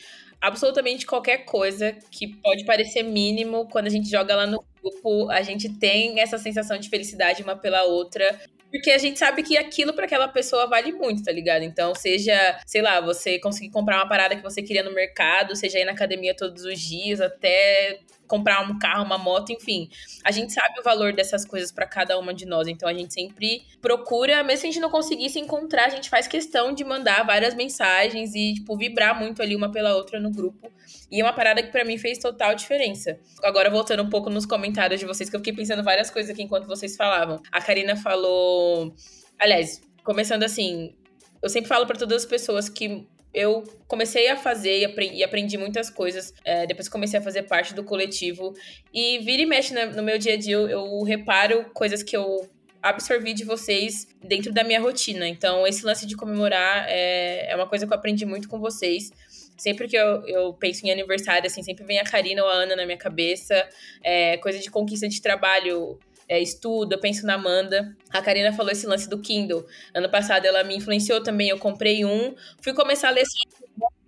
[0.41, 5.43] absolutamente qualquer coisa que pode parecer mínimo, quando a gente joga lá no grupo, a
[5.43, 8.41] gente tem essa sensação de felicidade uma pela outra.
[8.71, 11.63] Porque a gente sabe que aquilo para aquela pessoa vale muito, tá ligado?
[11.63, 15.79] Então, seja, sei lá, você conseguir comprar uma parada que você queria no mercado, seja
[15.79, 17.99] ir na academia todos os dias, até
[18.31, 19.91] comprar um carro, uma moto, enfim.
[20.25, 23.13] A gente sabe o valor dessas coisas para cada uma de nós, então a gente
[23.13, 26.85] sempre procura, mesmo se a gente não conseguir se encontrar, a gente faz questão de
[26.85, 30.73] mandar várias mensagens e, tipo, vibrar muito ali uma pela outra no grupo.
[31.11, 33.19] E é uma parada que para mim fez total diferença.
[33.43, 36.45] Agora, voltando um pouco nos comentários de vocês, que eu fiquei pensando várias coisas aqui
[36.45, 37.43] enquanto vocês falavam.
[37.51, 38.95] A Karina falou.
[39.41, 40.95] Aliás, começando assim,
[41.43, 45.25] eu sempre falo para todas as pessoas que eu comecei a fazer e aprendi, e
[45.25, 46.35] aprendi muitas coisas.
[46.45, 48.53] É, depois comecei a fazer parte do coletivo.
[48.93, 52.49] E vira e mexe no meu dia a dia, eu, eu reparo coisas que eu
[52.83, 55.29] absorvi de vocês dentro da minha rotina.
[55.29, 59.11] Então, esse lance de comemorar é, é uma coisa que eu aprendi muito com vocês.
[59.57, 62.75] Sempre que eu, eu penso em aniversário, assim, sempre vem a Karina ou a Ana
[62.75, 63.69] na minha cabeça.
[64.03, 65.99] É, coisa de conquista de trabalho,
[66.31, 67.93] é, estudo, eu penso na Amanda.
[68.09, 69.67] A Karina falou esse lance do Kindle.
[69.93, 72.37] Ano passado ela me influenciou também, eu comprei um.
[72.63, 73.25] Fui começar a ler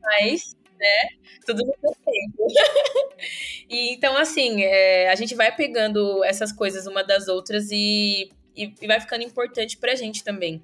[0.00, 1.18] mais, né?
[1.44, 2.46] Tudo no seu tempo.
[3.68, 8.72] e, então, assim, é, a gente vai pegando essas coisas uma das outras e, e,
[8.80, 10.62] e vai ficando importante pra gente também.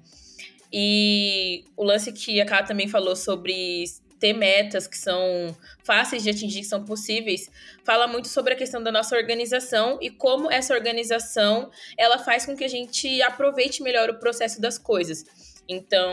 [0.71, 3.83] E o lance que a Ká também falou sobre
[4.19, 7.49] ter metas que são fáceis de atingir, que são possíveis,
[7.83, 12.55] fala muito sobre a questão da nossa organização e como essa organização ela faz com
[12.55, 15.23] que a gente aproveite melhor o processo das coisas.
[15.67, 16.11] Então,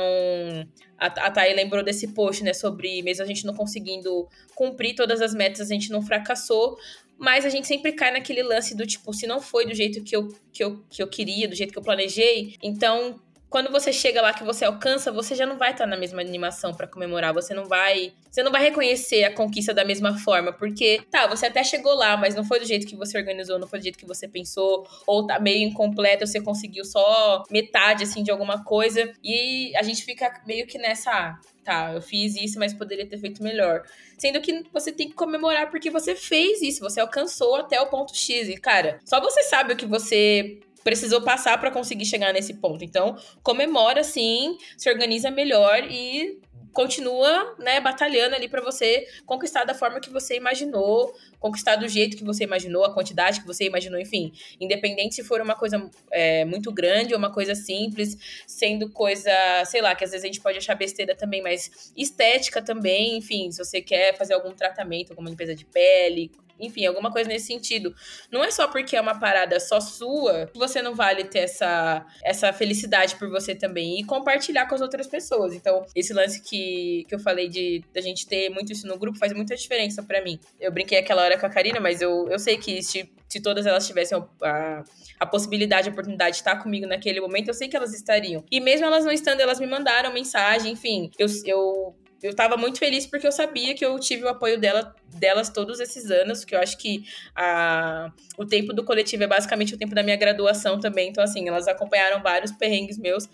[0.98, 5.22] a, a Thay lembrou desse post, né, sobre mesmo a gente não conseguindo cumprir todas
[5.22, 6.76] as metas, a gente não fracassou,
[7.18, 10.14] mas a gente sempre cai naquele lance do tipo, se não foi do jeito que
[10.14, 13.18] eu, que eu, que eu queria, do jeito que eu planejei, então
[13.56, 16.74] quando você chega lá que você alcança, você já não vai estar na mesma animação
[16.74, 21.00] para comemorar, você não vai, você não vai reconhecer a conquista da mesma forma, porque
[21.10, 23.78] tá, você até chegou lá, mas não foi do jeito que você organizou, não foi
[23.78, 28.30] do jeito que você pensou, ou tá meio incompleto, você conseguiu só metade assim de
[28.30, 32.74] alguma coisa, e a gente fica meio que nessa, ah, tá, eu fiz isso, mas
[32.74, 33.84] poderia ter feito melhor.
[34.18, 38.14] Sendo que você tem que comemorar porque você fez isso, você alcançou até o ponto
[38.14, 38.48] X.
[38.48, 42.84] E, cara, só você sabe o que você precisou passar para conseguir chegar nesse ponto.
[42.84, 46.38] Então, comemora sim, se organiza melhor e
[46.72, 52.16] continua, né, batalhando ali para você conquistar da forma que você imaginou, conquistar do jeito
[52.16, 54.32] que você imaginou, a quantidade que você imaginou, enfim.
[54.60, 59.32] Independente se for uma coisa é, muito grande ou uma coisa simples, sendo coisa,
[59.64, 63.50] sei lá, que às vezes a gente pode achar besteira também, mas estética também, enfim,
[63.50, 67.94] se você quer fazer algum tratamento, alguma limpeza de pele, enfim, alguma coisa nesse sentido.
[68.30, 72.04] Não é só porque é uma parada só sua que você não vale ter essa,
[72.22, 75.54] essa felicidade por você também e compartilhar com as outras pessoas.
[75.54, 79.18] Então, esse lance que, que eu falei de a gente ter muito isso no grupo
[79.18, 80.38] faz muita diferença para mim.
[80.60, 83.66] Eu brinquei aquela hora com a Karina, mas eu, eu sei que se, se todas
[83.66, 84.84] elas tivessem a,
[85.20, 88.44] a possibilidade, a oportunidade de estar comigo naquele momento, eu sei que elas estariam.
[88.50, 91.10] E mesmo elas não estando, elas me mandaram mensagem, enfim.
[91.18, 94.94] Eu, eu eu tava muito feliz porque eu sabia que eu tive o apoio dela,
[95.14, 99.74] delas todos esses anos, que eu acho que a, o tempo do coletivo é basicamente
[99.74, 101.10] o tempo da minha graduação também.
[101.10, 103.28] Então, assim, elas acompanharam vários perrengues meus.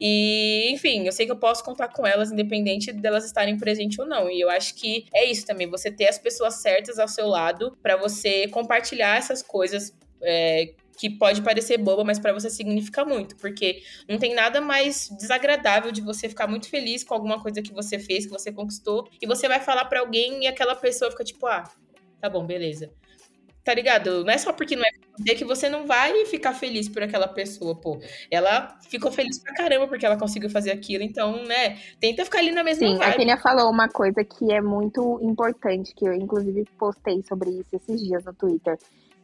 [0.00, 4.06] E, enfim, eu sei que eu posso contar com elas, independente delas estarem presentes ou
[4.06, 4.30] não.
[4.30, 7.76] E eu acho que é isso também, você ter as pessoas certas ao seu lado
[7.82, 9.92] para você compartilhar essas coisas.
[10.22, 15.08] É, que pode parecer boba, mas para você significa muito, porque não tem nada mais
[15.18, 19.08] desagradável de você ficar muito feliz com alguma coisa que você fez, que você conquistou,
[19.22, 21.64] e você vai falar para alguém e aquela pessoa fica tipo, ah,
[22.20, 22.90] tá bom, beleza.
[23.62, 24.24] Tá ligado?
[24.24, 27.78] Não é só porque não é que você não vai ficar feliz por aquela pessoa,
[27.78, 28.00] pô.
[28.30, 32.50] Ela ficou feliz pra caramba porque ela conseguiu fazer aquilo, então, né, tenta ficar ali
[32.50, 33.04] na mesma Sim, vibe.
[33.04, 37.68] a Kenia falou uma coisa que é muito importante, que eu inclusive postei sobre isso
[37.74, 38.78] esses dias no Twitter,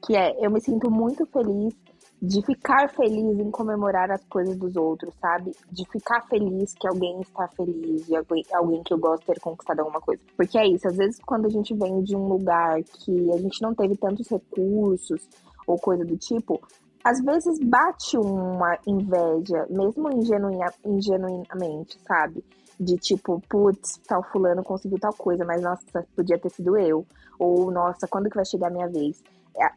[0.04, 1.74] que é eu me sinto muito feliz
[2.20, 5.52] de ficar feliz em comemorar as coisas dos outros, sabe?
[5.70, 9.80] De ficar feliz que alguém está feliz, de alguém, alguém que eu gosto ter conquistado
[9.80, 10.22] alguma coisa.
[10.36, 13.60] Porque é isso, às vezes quando a gente vem de um lugar que a gente
[13.60, 15.28] não teve tantos recursos
[15.66, 16.60] ou coisa do tipo,
[17.04, 22.42] às vezes bate uma inveja, mesmo ingenuina, ingenuinamente, sabe?
[22.80, 27.06] De tipo, putz, tal fulano conseguiu tal coisa, mas nossa, podia ter sido eu.
[27.38, 29.22] Ou, nossa, quando que vai chegar a minha vez?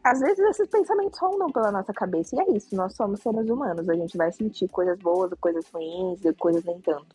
[0.04, 2.36] Às vezes esses pensamentos rondam pela nossa cabeça.
[2.36, 3.88] E é isso, nós somos seres humanos.
[3.88, 7.06] A gente vai sentir coisas boas, coisas ruins e coisas nem tanto.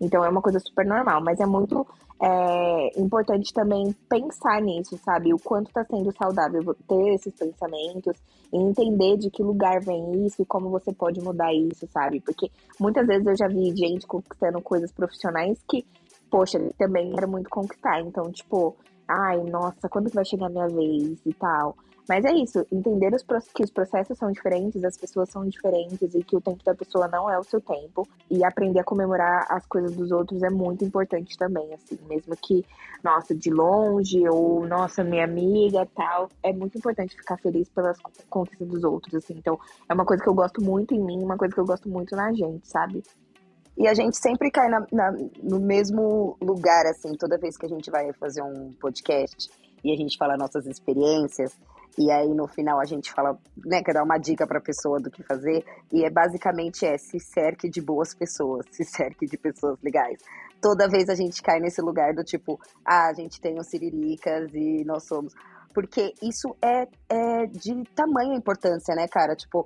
[0.00, 1.86] Então é uma coisa super normal, mas é muito
[2.20, 5.34] é, importante também pensar nisso, sabe?
[5.34, 8.16] O quanto está sendo saudável ter esses pensamentos
[8.52, 12.20] e entender de que lugar vem isso e como você pode mudar isso, sabe?
[12.20, 15.86] Porque muitas vezes eu já vi gente conquistando coisas profissionais que,
[16.30, 18.00] poxa, também quero muito conquistar.
[18.00, 21.76] Então, tipo, ai, nossa, quando que vai chegar a minha vez e tal.
[22.10, 23.22] Mas é isso, entender os,
[23.54, 27.06] que os processos são diferentes, as pessoas são diferentes e que o tempo da pessoa
[27.06, 28.04] não é o seu tempo.
[28.28, 31.96] E aprender a comemorar as coisas dos outros é muito importante também, assim.
[32.08, 32.66] Mesmo que,
[33.04, 36.28] nossa, de longe ou, nossa, minha amiga tal.
[36.42, 37.96] É muito importante ficar feliz pelas
[38.28, 39.34] conquistas dos outros, assim.
[39.38, 39.56] Então,
[39.88, 42.16] é uma coisa que eu gosto muito em mim, uma coisa que eu gosto muito
[42.16, 43.04] na gente, sabe?
[43.78, 47.68] E a gente sempre cai na, na, no mesmo lugar, assim, toda vez que a
[47.68, 49.48] gente vai fazer um podcast
[49.84, 51.56] e a gente fala nossas experiências,
[51.98, 54.98] e aí no final a gente fala, né, quer dar uma dica para a pessoa
[54.98, 59.36] do que fazer, e é basicamente é se cerque de boas pessoas, se cerque de
[59.36, 60.18] pessoas legais.
[60.60, 64.50] Toda vez a gente cai nesse lugar do tipo, ah, a gente tem os siriricas
[64.52, 65.34] e nós somos.
[65.72, 69.34] Porque isso é, é de tamanha importância, né, cara?
[69.34, 69.64] Tipo,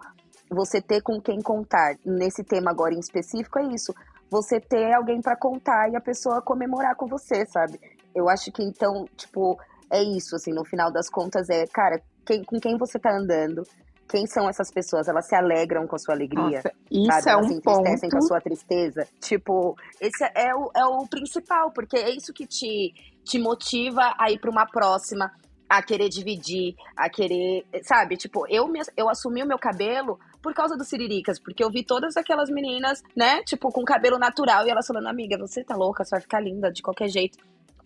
[0.51, 1.97] você ter com quem contar.
[2.05, 3.93] Nesse tema agora em específico é isso.
[4.31, 7.81] Você ter alguém para contar e a pessoa comemorar com você, sabe?
[8.15, 9.59] Eu acho que então, tipo,
[9.91, 13.63] é isso, assim, no final das contas é, cara, quem, com quem você tá andando,
[14.09, 15.09] quem são essas pessoas?
[15.09, 16.63] Elas se alegram com a sua alegria?
[16.63, 17.29] Nossa, isso sabe?
[17.29, 18.13] é Elas um se entristecem ponto.
[18.13, 19.09] com a sua tristeza?
[19.21, 22.93] Tipo, esse é o, é o principal, porque é isso que te,
[23.25, 25.33] te motiva a ir pra uma próxima,
[25.69, 28.17] a querer dividir, a querer, sabe?
[28.17, 31.83] Tipo, eu, me, eu assumi o meu cabelo por causa dos siriricas, porque eu vi
[31.83, 36.05] todas aquelas meninas, né, tipo, com cabelo natural, e elas falando, amiga, você tá louca,
[36.05, 37.39] você vai ficar linda de qualquer jeito.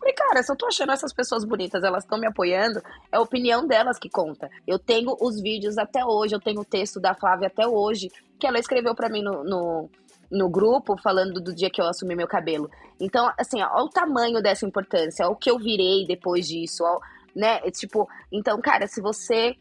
[0.09, 2.81] Falei, cara, se eu tô achando essas pessoas bonitas, elas estão me apoiando,
[3.13, 4.49] é a opinião delas que conta.
[4.67, 8.47] Eu tenho os vídeos até hoje, eu tenho o texto da Flávia até hoje, que
[8.47, 9.91] ela escreveu para mim no, no,
[10.31, 12.71] no, grupo, falando do dia que eu assumi meu cabelo.
[12.99, 16.99] Então, assim, olha o tamanho dessa importância, olha o que eu virei depois disso, ó,
[17.37, 17.61] né?
[17.73, 19.57] Tipo, então, cara, se você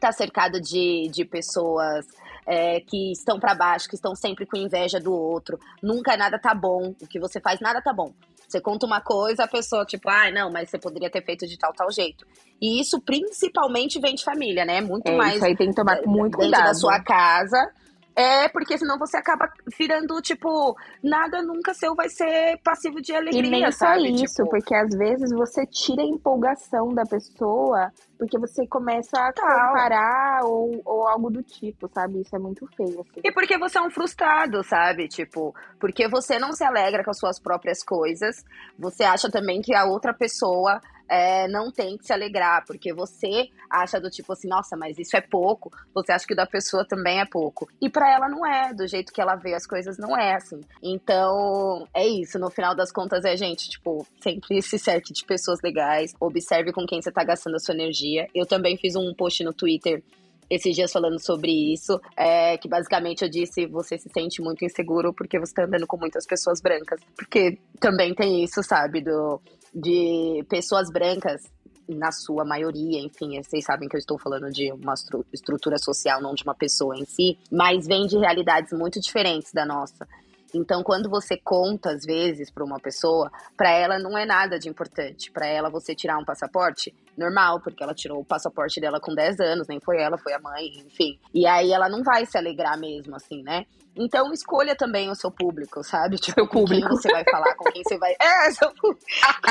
[0.00, 2.06] tá cercado de, de pessoas
[2.44, 5.58] é, que estão para baixo, que estão sempre com inveja do outro.
[5.82, 6.94] Nunca nada tá bom.
[7.00, 8.12] O que você faz, nada tá bom.
[8.48, 11.58] Você conta uma coisa, a pessoa, tipo, ah, não, mas você poderia ter feito de
[11.58, 12.24] tal, tal jeito.
[12.60, 14.80] E isso principalmente vem de família, né?
[14.80, 16.64] Muito É, mais isso aí tem que tomar muito dentro cuidado.
[16.64, 17.70] da sua casa.
[18.16, 19.46] É, porque senão você acaba
[19.78, 20.74] virando, tipo,
[21.04, 24.08] nada nunca seu vai ser passivo de alegria, E nem só sabe?
[24.10, 29.32] isso, Tipo, porque às vezes você tira a empolgação da pessoa porque você começa a
[29.34, 32.22] comparar ou, ou algo do tipo, sabe?
[32.22, 33.20] Isso é muito feio, assim.
[33.22, 35.08] E porque você é um frustrado, sabe?
[35.08, 38.44] Tipo, porque você não se alegra com as suas próprias coisas,
[38.78, 43.48] você acha também que a outra pessoa é, não tem que se alegrar, porque você
[43.70, 47.20] acha do tipo assim, nossa, mas isso é pouco, você acha que da pessoa também
[47.20, 47.68] é pouco.
[47.80, 50.60] E pra ela não é, do jeito que ela vê as coisas não é assim.
[50.82, 55.60] Então, é isso, no final das contas é, gente, tipo, sempre se cerque de pessoas
[55.62, 58.28] legais, observe com quem você tá gastando a sua energia.
[58.34, 60.02] Eu também fiz um post no Twitter
[60.48, 65.12] esses dias falando sobre isso, é, que basicamente eu disse, você se sente muito inseguro
[65.12, 67.00] porque você tá andando com muitas pessoas brancas.
[67.16, 69.40] Porque também tem isso, sabe, do,
[69.76, 71.42] de pessoas brancas,
[71.88, 76.20] na sua maioria, enfim, vocês sabem que eu estou falando de uma estru- estrutura social,
[76.20, 80.08] não de uma pessoa em si, mas vem de realidades muito diferentes da nossa.
[80.56, 84.68] Então, quando você conta, às vezes, para uma pessoa, para ela não é nada de
[84.68, 85.30] importante.
[85.30, 89.40] Para ela, você tirar um passaporte, normal, porque ela tirou o passaporte dela com 10
[89.40, 91.18] anos, nem foi ela, foi a mãe, enfim.
[91.34, 93.66] E aí ela não vai se alegrar mesmo, assim, né?
[93.98, 96.16] Então, escolha também o seu público, sabe?
[96.26, 98.14] Tipo, com quem você vai falar, com quem você vai.
[98.20, 99.06] É, seu público.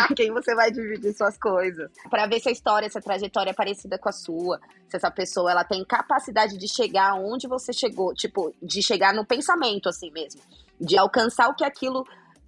[0.07, 1.89] com quem você vai dividir suas coisas.
[2.09, 4.59] Pra ver se a história, se a trajetória é parecida com a sua.
[4.87, 9.25] Se essa pessoa ela tem capacidade de chegar onde você chegou, tipo, de chegar no
[9.25, 10.41] pensamento, assim mesmo.
[10.79, 12.03] De alcançar o que aquilo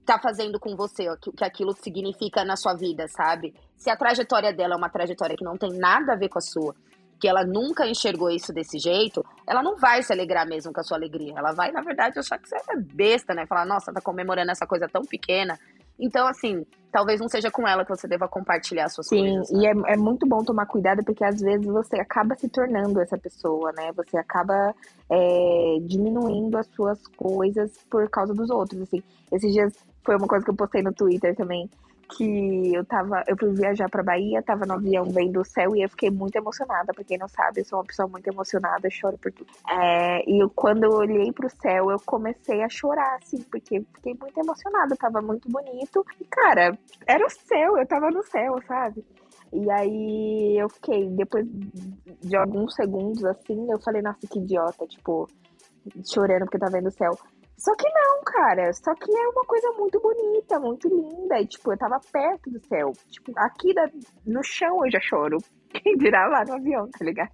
[0.06, 3.54] tá fazendo com você, o que aquilo significa na sua vida, sabe?
[3.76, 6.42] Se a trajetória dela é uma trajetória que não tem nada a ver com a
[6.42, 6.74] sua,
[7.20, 10.84] que ela nunca enxergou isso desse jeito, ela não vai se alegrar mesmo com a
[10.84, 11.34] sua alegria.
[11.36, 13.46] Ela vai, na verdade, achar que você é besta, né?
[13.46, 15.58] Falar, nossa, tá comemorando essa coisa tão pequena.
[16.00, 19.52] Então, assim, talvez não seja com ela que você deva compartilhar suas Sim, coisas.
[19.52, 19.60] né?
[19.62, 23.18] e é, é muito bom tomar cuidado porque às vezes você acaba se tornando essa
[23.18, 23.92] pessoa, né?
[23.96, 24.76] Você acaba
[25.10, 29.02] é, diminuindo as suas coisas por causa dos outros, assim.
[29.32, 31.70] Esses dias foi uma coisa que eu postei no Twitter também,
[32.16, 35.82] que eu tava, eu fui viajar pra Bahia, tava no avião vendo o céu e
[35.82, 39.18] eu fiquei muito emocionada, pra quem não sabe, eu sou uma pessoa muito emocionada, choro
[39.18, 39.50] por tudo.
[39.70, 44.16] É, e eu, quando eu olhei pro céu, eu comecei a chorar, assim, porque fiquei
[44.20, 46.06] muito emocionada, tava muito bonito.
[46.20, 49.04] E, cara, era o céu, eu tava no céu, sabe?
[49.52, 55.28] E aí eu fiquei, depois de alguns segundos assim, eu falei, nossa, que idiota, tipo,
[56.06, 57.18] chorando porque tá vendo o céu.
[57.58, 61.40] Só que não, cara, só que é uma coisa muito bonita, muito linda.
[61.40, 62.94] E, tipo, eu tava perto do céu.
[63.10, 63.90] Tipo, aqui da-
[64.26, 65.38] no chão eu já choro.
[65.84, 67.32] Quem dirá lá no avião, tá ligado?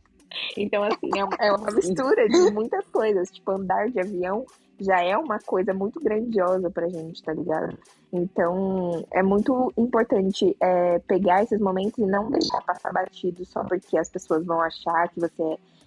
[0.57, 3.29] Então, assim, é uma, é uma mistura de muitas coisas.
[3.31, 4.45] Tipo, andar de avião
[4.79, 7.77] já é uma coisa muito grandiosa pra gente, tá ligado?
[8.11, 13.97] Então, é muito importante é, pegar esses momentos e não deixar passar batido só porque
[13.97, 15.43] as pessoas vão achar que você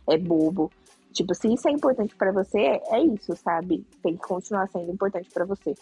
[0.09, 0.71] é, é bobo.
[1.17, 3.83] Tipo, se isso é importante pra você, é isso, sabe?
[4.03, 5.75] Tem que continuar sendo importante pra você.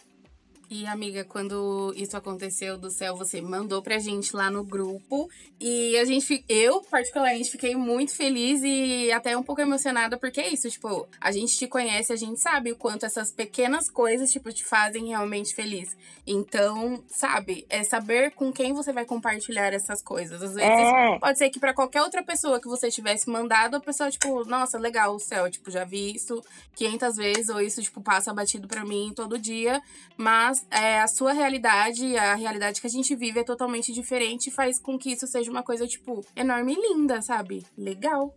[0.70, 5.28] E, amiga, quando isso aconteceu do céu, você mandou pra gente lá no grupo.
[5.60, 10.52] E a gente, eu particularmente, fiquei muito feliz e até um pouco emocionada, porque é
[10.52, 14.52] isso, tipo, a gente te conhece, a gente sabe o quanto essas pequenas coisas, tipo,
[14.52, 15.96] te fazem realmente feliz.
[16.26, 20.42] Então, sabe, é saber com quem você vai compartilhar essas coisas.
[20.42, 23.80] Às vezes, É, Pode ser que pra qualquer outra pessoa que você tivesse mandado, a
[23.80, 26.42] pessoa, tipo, nossa, legal o céu, tipo, já vi isso
[26.74, 29.80] 500 vezes, ou isso, tipo, passa batido pra mim todo dia.
[30.16, 34.52] Mas é, a sua realidade, a realidade que a gente vive é totalmente diferente e
[34.52, 37.64] faz com que isso seja uma coisa, tipo, enorme e linda, sabe?
[37.76, 38.34] Legal.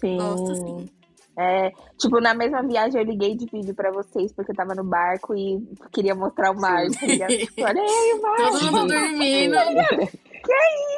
[0.00, 0.16] sim.
[0.16, 0.88] Gosto, sim.
[1.38, 4.82] É, tipo, na mesma viagem eu liguei de vídeo pra vocês, porque eu tava no
[4.82, 5.58] barco e
[5.92, 6.84] queria mostrar o mar.
[6.86, 8.36] Olha aí o mar.
[8.38, 9.56] Todo mundo dormindo.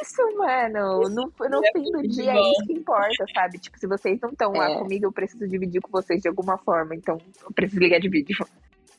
[0.03, 1.01] isso, mano.
[1.09, 3.59] No, no fim do dia é isso que importa, sabe?
[3.59, 4.79] Tipo, se vocês não estão lá É.
[4.79, 6.95] comigo, eu preciso dividir com vocês de alguma forma.
[6.95, 8.37] Então, eu preciso ligar de vídeo.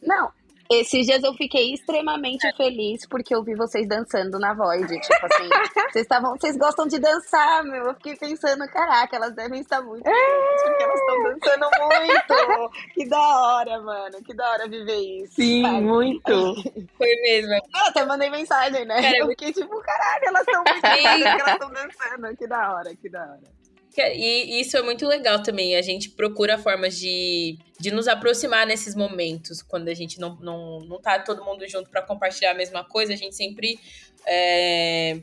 [0.01, 0.29] Não.
[0.71, 4.87] Esses dias eu fiquei extremamente feliz porque eu vi vocês dançando na Void.
[5.01, 5.49] Tipo assim,
[5.91, 6.37] vocês estavam.
[6.37, 7.85] Vocês gostam de dançar, meu.
[7.85, 12.69] Eu fiquei pensando, caraca, elas devem estar muito felizes porque elas estão dançando muito.
[12.93, 14.23] Que da hora, mano.
[14.23, 15.35] Que da hora viver isso.
[15.35, 15.81] sabe?
[15.81, 16.55] muito.
[16.97, 17.53] Foi mesmo.
[17.53, 19.01] Eu até mandei mensagem, né?
[19.01, 22.37] Cara, eu fiquei tipo, caralho, elas estão muito felizes que elas estão dançando.
[22.37, 23.58] Que da hora, que da hora.
[24.01, 25.75] E isso é muito legal também.
[25.75, 30.79] A gente procura formas de, de nos aproximar nesses momentos, quando a gente não, não,
[30.79, 33.79] não tá todo mundo junto para compartilhar a mesma coisa, a gente sempre
[34.25, 35.19] é,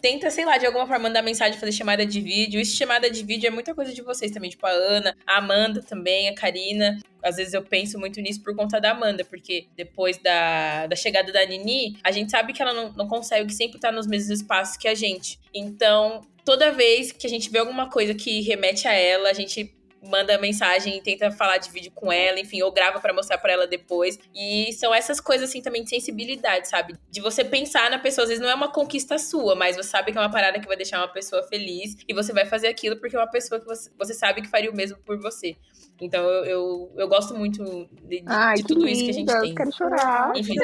[0.00, 2.60] tenta, sei lá, de alguma forma mandar mensagem, fazer chamada de vídeo.
[2.60, 5.82] Isso chamada de vídeo é muita coisa de vocês também, tipo a Ana, a Amanda
[5.82, 6.98] também, a Karina.
[7.22, 11.32] Às vezes eu penso muito nisso por conta da Amanda, porque depois da, da chegada
[11.32, 14.76] da Nini, a gente sabe que ela não, não consegue sempre estar nos mesmos espaços
[14.76, 15.38] que a gente.
[15.52, 19.70] Então, toda vez que a gente vê alguma coisa que remete a ela, a gente
[20.02, 23.52] manda mensagem e tenta falar de vídeo com ela, enfim, ou grava para mostrar para
[23.52, 24.18] ela depois.
[24.34, 26.94] E são essas coisas assim também de sensibilidade, sabe?
[27.10, 30.10] De você pensar na pessoa, às vezes não é uma conquista sua, mas você sabe
[30.10, 32.96] que é uma parada que vai deixar uma pessoa feliz e você vai fazer aquilo
[32.96, 35.54] porque é uma pessoa que você, você sabe que faria o mesmo por você.
[36.00, 37.64] Então eu, eu, eu gosto muito
[38.04, 39.54] de, de, Ai, de que tudo isso que a gente eu tem.
[39.54, 40.32] quero chorar.
[40.36, 40.54] Enfim,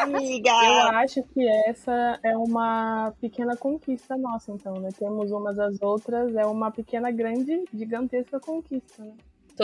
[0.00, 0.50] Amiga!
[0.50, 4.88] Eu acho que essa é uma pequena conquista nossa, então, né?
[4.98, 9.12] Temos umas às outras, é uma pequena, grande, gigantesca conquista, né?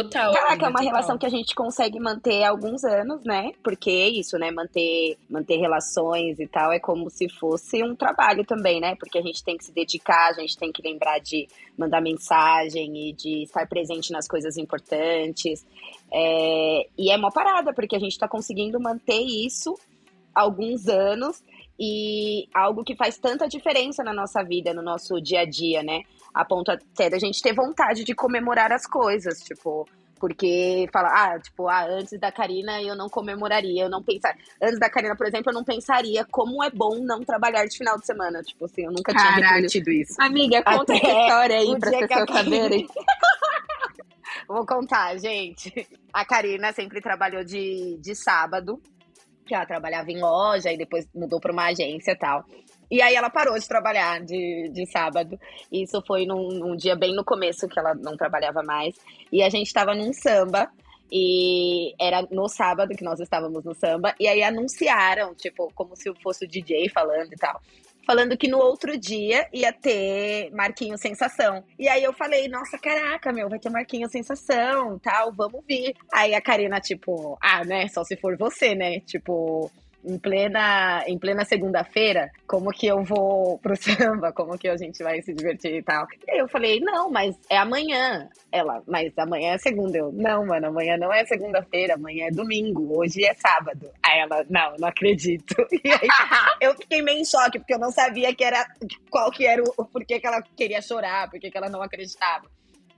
[0.02, 0.32] Total.
[0.32, 0.84] Caraca, é uma total.
[0.84, 3.52] relação que a gente consegue manter há alguns anos, né?
[3.62, 4.50] Porque é isso, né?
[4.50, 8.94] Manter, manter relações e tal é como se fosse um trabalho também, né?
[8.96, 13.08] Porque a gente tem que se dedicar, a gente tem que lembrar de mandar mensagem
[13.08, 15.66] e de estar presente nas coisas importantes.
[16.12, 19.78] É, e é uma parada, porque a gente tá conseguindo manter isso
[20.34, 21.42] alguns anos
[21.78, 26.02] e algo que faz tanta diferença na nossa vida, no nosso dia a dia, né?
[26.36, 29.88] A ponto até da gente ter vontade de comemorar as coisas, tipo,
[30.20, 34.40] porque fala, ah, tipo, ah, antes da Karina eu não comemoraria, eu não pensaria.
[34.62, 37.98] Antes da Karina, por exemplo, eu não pensaria como é bom não trabalhar de final
[37.98, 38.42] de semana.
[38.42, 39.54] Tipo assim, eu nunca tinha Caralho.
[39.54, 40.14] refletido isso.
[40.20, 42.86] Amiga, conta Até essa história aí o para dia as que a pessoas Karina- saberem.
[44.48, 45.88] Vou contar, gente.
[46.12, 48.80] A Karina sempre trabalhou de, de sábado,
[49.44, 52.44] que ela trabalhava em loja e depois mudou para uma agência e tal.
[52.90, 55.38] E aí ela parou de trabalhar de, de sábado.
[55.70, 58.94] Isso foi num, num dia bem no começo que ela não trabalhava mais.
[59.32, 60.70] E a gente tava num samba.
[61.10, 64.14] E era no sábado que nós estávamos no samba.
[64.18, 67.60] E aí anunciaram, tipo, como se fosse o DJ falando e tal.
[68.04, 71.64] Falando que no outro dia ia ter Marquinhos Sensação.
[71.76, 75.94] E aí eu falei, nossa, caraca, meu, vai ter Marquinhos Sensação, tal, vamos vir.
[76.12, 79.00] Aí a Karina, tipo, ah, né, só se for você, né?
[79.00, 79.70] Tipo,
[80.04, 85.02] em plena, em plena segunda-feira, como que eu vou pro samba, como que a gente
[85.02, 86.06] vai se divertir e tal.
[86.26, 88.28] E aí eu falei, não, mas é amanhã.
[88.52, 89.98] Ela, mas amanhã é segunda.
[89.98, 93.90] Eu, não, mano, amanhã não é segunda-feira, amanhã é domingo, hoje é sábado.
[94.02, 95.54] Aí ela, não, não acredito.
[95.86, 96.08] E aí
[96.60, 98.66] eu fiquei meio em choque, porque eu não sabia que era,
[99.08, 102.50] qual que era o, porquê que ela queria chorar, porquê que ela não acreditava.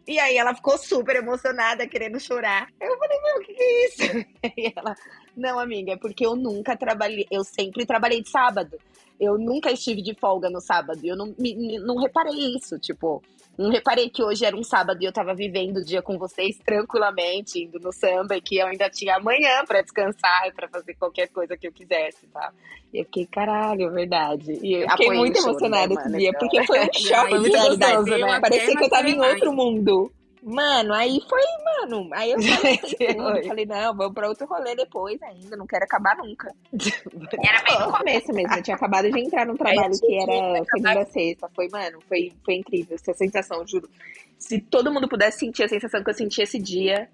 [0.08, 2.68] E aí ela ficou super emocionada, querendo chorar.
[2.80, 4.26] Eu falei, meu, o que, que é isso?
[4.56, 4.94] E ela,
[5.38, 8.76] não, amiga, é porque eu nunca trabalhei, eu sempre trabalhei de sábado.
[9.20, 11.00] Eu nunca estive de folga no sábado.
[11.02, 13.20] Eu não, me- não reparei isso, tipo,
[13.58, 16.56] não reparei que hoje era um sábado e eu tava vivendo o dia com vocês
[16.64, 20.94] tranquilamente, indo no samba, e que eu ainda tinha amanhã pra descansar e pra fazer
[20.94, 22.52] qualquer coisa que eu quisesse, tá?
[22.94, 24.52] E eu fiquei, caralho, é verdade.
[24.62, 27.38] E Eu fiquei muito choro, emocionada né, esse dia, Então, porque foi um choque Foi
[27.40, 28.40] muito gostoso, né?
[28.40, 30.12] Parecia que eu tava em outro mundo.
[30.48, 32.08] Mano, aí foi, mano.
[32.14, 32.78] Aí eu falei,
[33.46, 36.50] falei, não, vamos pra outro rolê depois ainda, não quero acabar nunca.
[37.44, 41.02] Era bem no começo mesmo, eu tinha acabado de entrar num trabalho que era segunda
[41.02, 41.50] a sexta.
[41.54, 43.90] Foi, mano, foi, foi incrível essa sensação, juro.
[44.38, 47.10] Se todo mundo pudesse sentir a sensação que eu senti esse dia,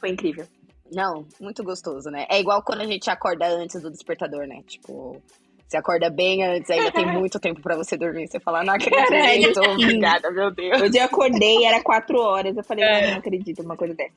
[0.00, 0.46] foi incrível.
[0.92, 2.26] Não, muito gostoso, né?
[2.28, 4.62] É igual quando a gente acorda antes do despertador, né?
[4.66, 5.22] Tipo,
[5.66, 8.28] você acorda bem antes, ainda tem muito tempo pra você dormir.
[8.28, 10.82] Você fala, não acredito, obrigada, meu Deus.
[10.82, 12.56] Hoje eu acordei, era quatro horas.
[12.56, 14.14] Eu falei, não, não acredito numa coisa dessa.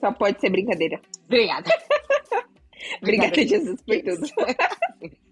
[0.00, 1.00] Só pode ser brincadeira.
[1.24, 1.70] Obrigada.
[3.02, 4.26] Obrigada, Jesus, por tudo.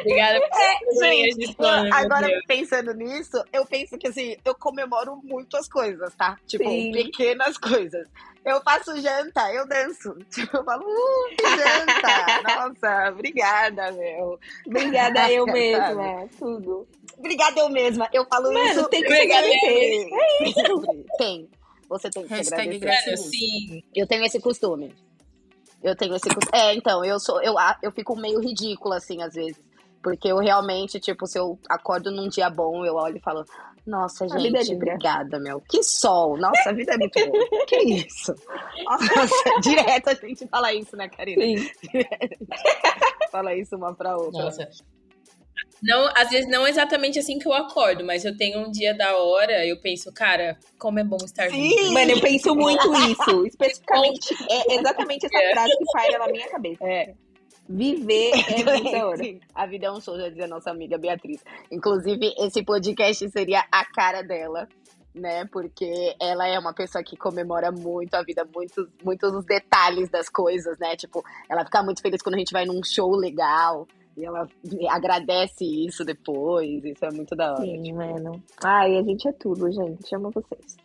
[0.00, 2.44] Obrigada por É, gente, plano, Agora, Deus.
[2.46, 6.36] pensando nisso, eu penso que assim, eu comemoro muito as coisas, tá?
[6.46, 6.92] Tipo, Sim.
[6.92, 8.06] pequenas coisas.
[8.44, 10.14] Eu faço janta, eu danço.
[10.30, 12.42] Tipo, eu falo, uh, que janta!
[12.42, 14.38] Nossa, obrigada, meu.
[14.66, 16.86] Obrigada eu mesma, tudo.
[17.18, 18.08] Obrigada eu mesma.
[18.12, 18.88] Eu falo Mano, isso.
[18.88, 20.08] tem que agradecer.
[20.54, 21.06] sempre.
[21.18, 21.50] Tem.
[21.88, 23.16] Você tem que Hashtag agradecer.
[23.16, 23.82] Sim.
[23.94, 24.94] Eu tenho esse costume.
[25.82, 26.50] Eu tenho esse costume.
[26.52, 27.42] É, então, eu sou.
[27.42, 29.60] Eu, eu fico meio ridícula, assim, às vezes.
[30.02, 33.44] Porque eu realmente, tipo, se eu acordo num dia bom, eu olho e falo,
[33.88, 34.84] nossa, A vida é gente, linda.
[34.92, 35.60] obrigada, meu.
[35.68, 36.36] Que sol.
[36.36, 37.66] Nossa, a vida é muito boa.
[37.66, 38.34] que isso?
[38.84, 41.42] Nossa, direto a gente fala isso, né, Karina?
[41.42, 41.70] Sim.
[43.30, 44.44] Fala isso uma pra outra.
[44.44, 44.68] Nossa.
[45.82, 49.16] Não, às vezes não exatamente assim que eu acordo, mas eu tenho um dia da
[49.16, 51.68] hora, eu penso, cara, como é bom estar Sim.
[51.68, 51.92] vivo.
[51.92, 53.46] Mano, eu penso muito isso.
[53.46, 56.84] Especificamente, é exatamente essa frase que paira na minha cabeça.
[56.84, 57.14] É.
[57.68, 59.38] Viver é muito hora.
[59.54, 61.44] A vida é um show, já dizia a nossa amiga Beatriz.
[61.70, 64.66] Inclusive, esse podcast seria a cara dela.
[65.14, 65.44] né?
[65.46, 70.28] Porque ela é uma pessoa que comemora muito a vida, muitos, muitos os detalhes das
[70.28, 70.96] coisas, né?
[70.96, 73.86] Tipo, ela fica muito feliz quando a gente vai num show legal.
[74.16, 74.48] E ela
[74.90, 76.84] agradece isso depois.
[76.84, 77.62] Isso é muito da hora.
[77.62, 77.96] Sim, tipo.
[77.96, 78.42] mano.
[78.64, 80.14] Ai, a gente é tudo, gente.
[80.14, 80.76] Amo vocês.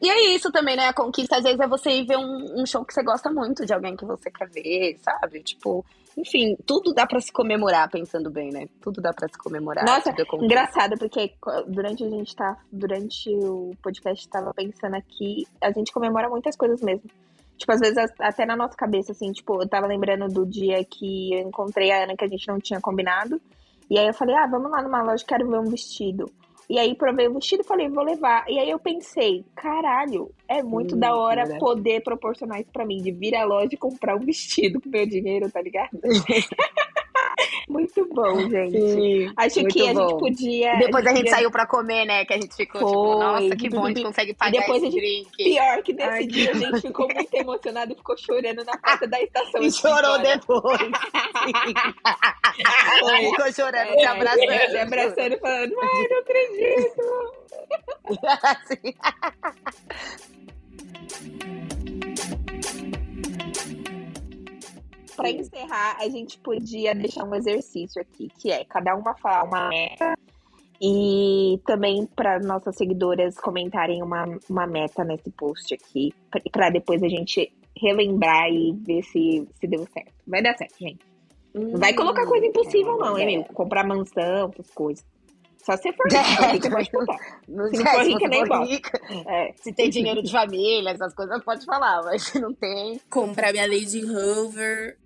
[0.00, 0.86] E é isso também, né?
[0.86, 3.66] A conquista, às vezes, é você ir ver um, um, show que você gosta muito,
[3.66, 5.42] de alguém que você quer ver, sabe?
[5.42, 5.84] Tipo,
[6.18, 8.66] enfim, tudo dá para se comemorar, pensando bem, né?
[8.82, 9.84] Tudo dá para se comemorar.
[9.84, 10.12] Nossa,
[10.42, 11.32] engraçado, porque
[11.68, 12.56] durante a gente tá.
[12.72, 17.08] Durante o podcast, tava pensando aqui, a gente comemora muitas coisas mesmo.
[17.56, 21.34] Tipo, às vezes até na nossa cabeça, assim, tipo, eu tava lembrando do dia que
[21.34, 23.40] eu encontrei a Ana que a gente não tinha combinado.
[23.88, 26.30] E aí eu falei, ah, vamos lá numa loja, quero ver um vestido.
[26.68, 28.44] E aí provei o vestido e falei, vou levar.
[28.48, 32.84] E aí eu pensei, caralho, é muito hum, da hora é poder proporcionar isso pra
[32.84, 35.98] mim, de vir à loja e comprar um vestido com meu dinheiro, tá ligado?
[37.68, 38.80] Muito bom, gente.
[38.80, 39.88] Sim, Acho que bom.
[39.88, 40.78] a gente podia.
[40.78, 42.24] Depois a gente, saiu pra comer, né?
[42.24, 42.90] Que a gente ficou Foi.
[42.90, 45.36] tipo, nossa, que bom, a gente consegue pagar e depois esse gente, drink.
[45.36, 49.06] Pior que nesse Ai, dia a gente ficou muito emocionado e ficou chorando na porta
[49.06, 49.60] da estação.
[49.68, 50.80] E chorou depois.
[53.30, 54.50] ficou chorando, é, se abraçando.
[54.50, 57.02] É, se abraçando e falando, ai, não acredito.
[58.42, 58.94] assim.
[65.18, 69.68] Para encerrar, a gente podia deixar um exercício aqui, que é cada uma falar uma
[69.68, 70.14] meta
[70.80, 76.14] e também para nossas seguidoras comentarem uma, uma meta nesse post aqui,
[76.52, 80.12] para depois a gente relembrar e ver se, se deu certo.
[80.26, 81.00] Vai dar certo, gente.
[81.54, 83.44] Hum, não vai colocar coisa impossível, é, não, hein, meu?
[83.54, 85.04] Comprar mansão, essas coisas.
[85.64, 86.06] Só se for
[86.52, 87.18] rica, pode contar.
[87.48, 89.00] Não se não for rica, nem for rica.
[89.26, 89.52] É.
[89.56, 92.02] Se tem dinheiro de família, essas coisas, pode falar.
[92.04, 93.00] Mas se não tem...
[93.10, 94.96] Comprar minha Lady Rover.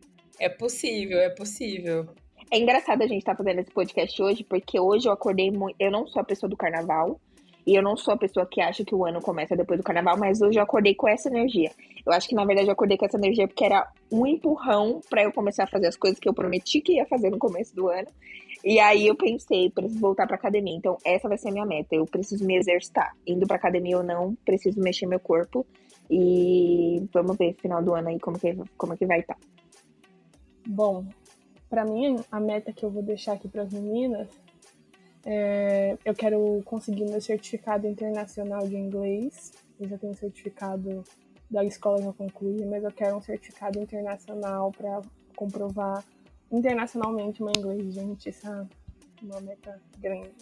[0.43, 2.09] É possível, é possível.
[2.51, 5.77] É engraçado a gente estar tá fazendo esse podcast hoje, porque hoje eu acordei muito.
[5.79, 7.21] Eu não sou a pessoa do carnaval.
[7.65, 10.19] E eu não sou a pessoa que acha que o ano começa depois do carnaval,
[10.19, 11.71] mas hoje eu acordei com essa energia.
[12.05, 15.23] Eu acho que na verdade eu acordei com essa energia porque era um empurrão para
[15.23, 17.89] eu começar a fazer as coisas que eu prometi que ia fazer no começo do
[17.89, 18.09] ano.
[18.65, 20.75] E aí eu pensei, preciso voltar pra academia.
[20.75, 21.95] Então essa vai ser a minha meta.
[21.95, 23.13] Eu preciso me exercitar.
[23.25, 25.65] Indo pra academia ou não, preciso mexer meu corpo.
[26.11, 29.35] E vamos ver final do ano aí como que, como que vai estar.
[29.35, 29.62] Tá.
[30.67, 31.07] Bom,
[31.69, 34.29] para mim, a meta que eu vou deixar aqui para as meninas
[35.25, 39.53] é, eu quero conseguir meu certificado internacional de inglês.
[39.79, 41.05] Eu já tenho certificado
[41.51, 45.01] da escola já concluí, mas eu quero um certificado internacional para
[45.37, 46.05] comprovar
[46.51, 48.31] internacionalmente meu inglês, gente.
[48.31, 48.67] Isso é
[49.23, 50.33] uma meta grande.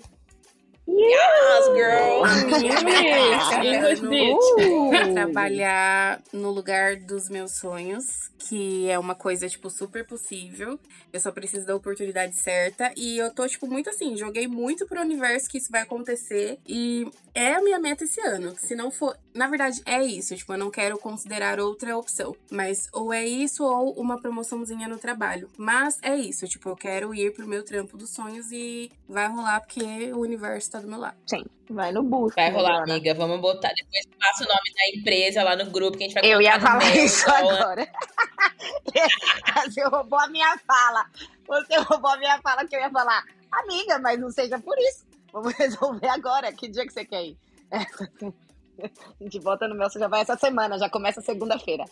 [0.89, 2.25] Yes, girl!
[3.65, 5.13] English bitch.
[5.15, 10.79] Trabalhar no lugar dos meus sonhos, que é uma coisa, tipo, super possível.
[11.13, 12.93] Eu só preciso da oportunidade certa.
[12.97, 16.59] E eu tô, tipo, muito assim, joguei muito pro universo que isso vai acontecer.
[16.67, 18.55] E é a minha meta esse ano.
[18.59, 19.17] Se não for.
[19.35, 20.35] Na verdade, é isso.
[20.35, 22.35] Tipo, eu não quero considerar outra opção.
[22.51, 25.49] Mas ou é isso ou uma promoçãozinha no trabalho.
[25.57, 26.49] Mas é isso.
[26.49, 30.71] Tipo, eu quero ir pro meu trampo dos sonhos e vai rolar porque o universo
[30.71, 31.17] tá do meu lado.
[31.27, 31.45] Sim.
[31.71, 32.41] Vai no busca.
[32.41, 32.93] Vai rolar, agora.
[32.93, 33.15] amiga.
[33.15, 33.73] Vamos botar.
[33.75, 36.59] Depois passa o nome da empresa lá no grupo que a gente vai Eu ia
[36.59, 37.87] falar isso agora.
[39.67, 41.07] Você roubou a minha fala.
[41.47, 43.25] Você roubou a minha fala que eu ia falar.
[43.53, 45.07] Amiga, mas não seja por isso.
[45.33, 46.53] Vamos resolver agora.
[46.53, 47.39] Que dia que você quer ir?
[48.83, 51.85] A gente volta no meu, você já vai essa semana, já começa segunda-feira.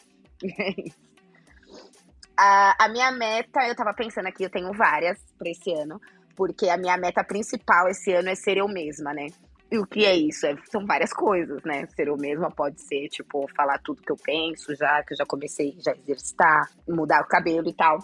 [2.34, 6.00] a, a minha meta, eu tava pensando aqui, eu tenho várias pra esse ano,
[6.38, 9.26] porque a minha meta principal esse ano é ser eu mesma, né?
[9.72, 10.46] E o que é isso?
[10.46, 11.84] É, são várias coisas, né?
[11.96, 15.26] Ser eu mesma pode ser, tipo, falar tudo que eu penso já, que eu já
[15.26, 17.98] comecei já exercitar, mudar o cabelo e tal.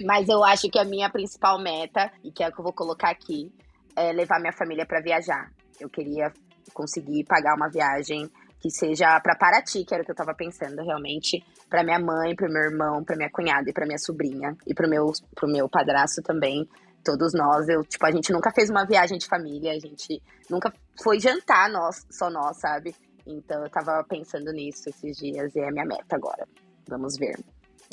[0.00, 2.72] Mas eu acho que a minha principal meta, e que é a que eu vou
[2.72, 3.52] colocar aqui,
[3.94, 5.52] é levar minha família para viajar.
[5.78, 6.32] Eu queria
[6.72, 10.82] conseguir pagar uma viagem que seja para Paraty, que era o que eu tava pensando
[10.82, 14.74] realmente, para minha mãe, para meu irmão, para minha cunhada e para minha sobrinha e
[14.74, 16.66] pro meu pro meu padrasto também.
[17.04, 20.20] Todos nós, eu, tipo, a gente nunca fez uma viagem de família, a gente
[20.50, 20.72] nunca
[21.02, 22.94] foi jantar nós, só nós, sabe?
[23.26, 26.46] Então eu tava pensando nisso esses dias e é a minha meta agora.
[26.88, 27.38] Vamos ver.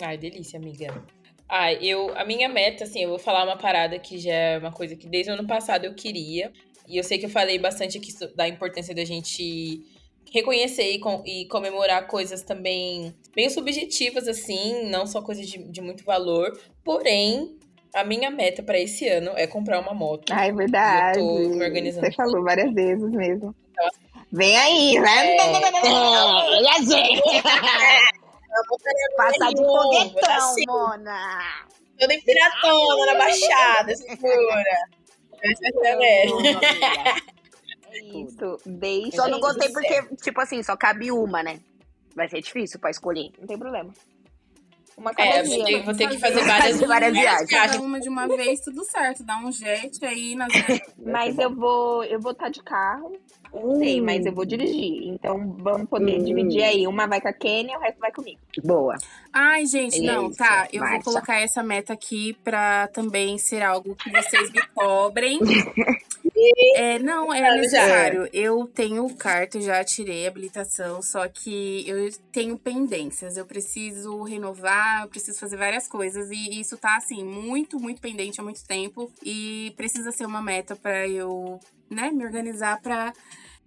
[0.02, 0.88] Ai, delícia, amiga.
[1.48, 4.72] Ah, eu, a minha meta, assim, eu vou falar uma parada que já é uma
[4.72, 6.52] coisa que desde o ano passado eu queria.
[6.88, 9.84] E eu sei que eu falei bastante aqui da importância da gente
[10.32, 15.82] reconhecer e, com, e comemorar coisas também bem subjetivas, assim, não só coisas de, de
[15.82, 16.52] muito valor.
[16.84, 17.58] Porém,
[17.96, 20.32] a minha meta para esse ano é comprar uma moto.
[20.32, 21.20] Ah, é verdade.
[21.20, 22.06] Eu tô me organizando.
[22.06, 23.56] Você falou várias vezes mesmo.
[23.72, 23.90] Então,
[24.32, 25.38] Vem aí, né?
[25.38, 25.40] É.
[29.18, 31.40] Passar de foguetão, assim, Mona.
[32.00, 34.64] Toda empiratona na baixada, segura.
[35.42, 36.06] Essa é
[37.94, 39.18] Isso, deixa.
[39.18, 41.60] Só não gostei porque, tipo assim, só cabe uma, né?
[42.16, 43.32] Vai ser difícil pra escolher.
[43.40, 43.94] Não tem problema.
[44.98, 45.66] Uma É, dia.
[45.66, 47.50] ter, vou ter que fazer várias, Várias viagens.
[47.50, 49.24] Cada uma de uma vez, tudo certo.
[49.24, 50.52] Dá um jet aí nas.
[50.98, 53.12] Mas eu vou, eu vou estar de carro.
[53.64, 55.08] Não sei, mas eu vou dirigir.
[55.08, 56.24] Então vamos poder Hum.
[56.24, 56.88] dividir aí.
[56.88, 58.40] Uma vai com a Kênia, o resto vai comigo.
[58.64, 58.96] Boa.
[59.34, 60.68] Ai, gente, não, Isso, tá.
[60.72, 61.04] Eu vou marcha.
[61.04, 65.40] colocar essa meta aqui pra também ser algo que vocês me cobrem.
[66.76, 68.28] É, não, é necessário.
[68.34, 73.38] Eu tenho carta, já tirei a habilitação, só que eu tenho pendências.
[73.38, 76.30] Eu preciso renovar, eu preciso fazer várias coisas.
[76.30, 79.10] E isso tá, assim, muito, muito pendente há muito tempo.
[79.24, 81.60] E precisa ser uma meta pra eu,
[81.90, 83.14] né, me organizar pra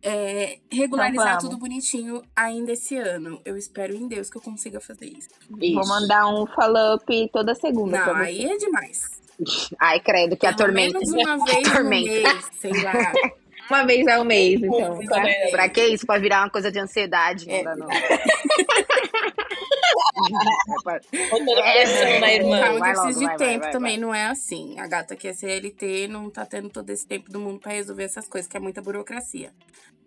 [0.03, 3.41] é, regularizar Então tudo bonitinho ainda esse ano.
[3.45, 5.29] Eu espero em Deus que eu consiga fazer isso.
[5.51, 9.03] Vou mandar um follow-up toda segunda Não, aí é demais.
[9.81, 10.99] Ai, credo, que a Pelo tormenta.
[10.99, 12.11] menos uma vez no Tormenta.
[12.11, 12.93] mês, sei lá.
[13.71, 14.97] Uma vez ao mês, então.
[14.97, 15.51] Mês.
[15.51, 16.07] Pra que isso?
[16.07, 17.47] Pra virar uma coisa de ansiedade?
[17.47, 17.63] Não É.
[17.65, 17.87] dá, não.
[20.19, 22.61] Botando pressão na irmã.
[22.61, 24.79] Vai eu preciso logo, de vai, tempo vai, também, não é assim.
[24.79, 28.05] A gata que é CLT não tá tendo todo esse tempo do mundo pra resolver
[28.05, 29.53] essas coisas, que é muita burocracia.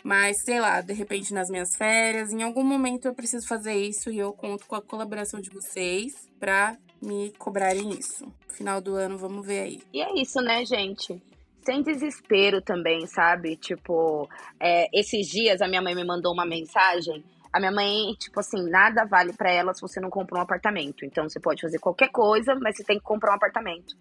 [0.03, 4.09] Mas, sei lá, de repente nas minhas férias, em algum momento eu preciso fazer isso
[4.09, 8.27] e eu conto com a colaboração de vocês pra me cobrarem isso.
[8.49, 9.79] Final do ano, vamos ver aí.
[9.93, 11.21] E é isso, né, gente?
[11.63, 13.55] Sem desespero também, sabe?
[13.55, 14.27] Tipo,
[14.59, 17.23] é, esses dias a minha mãe me mandou uma mensagem.
[17.53, 21.05] A minha mãe, tipo assim, nada vale pra ela se você não compra um apartamento.
[21.05, 23.95] Então você pode fazer qualquer coisa, mas você tem que comprar um apartamento.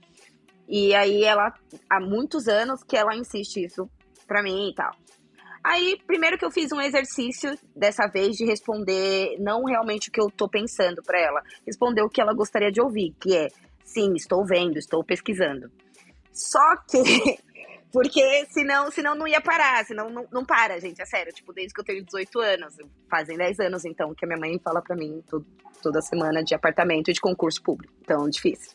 [0.68, 1.52] E aí ela,
[1.88, 3.90] há muitos anos que ela insiste isso
[4.26, 4.92] pra mim e tal.
[5.62, 10.20] Aí, primeiro que eu fiz um exercício dessa vez de responder não realmente o que
[10.20, 13.48] eu tô pensando pra ela, responder o que ela gostaria de ouvir, que é
[13.84, 15.70] sim, estou vendo, estou pesquisando.
[16.32, 17.02] Só que
[17.92, 21.74] porque senão, senão não ia parar, senão não, não para, gente, é sério, tipo, desde
[21.74, 22.76] que eu tenho 18 anos,
[23.10, 25.44] fazem 10 anos então que a minha mãe fala pra mim to-
[25.82, 27.92] toda semana de apartamento e de concurso público.
[28.00, 28.72] Então, difícil.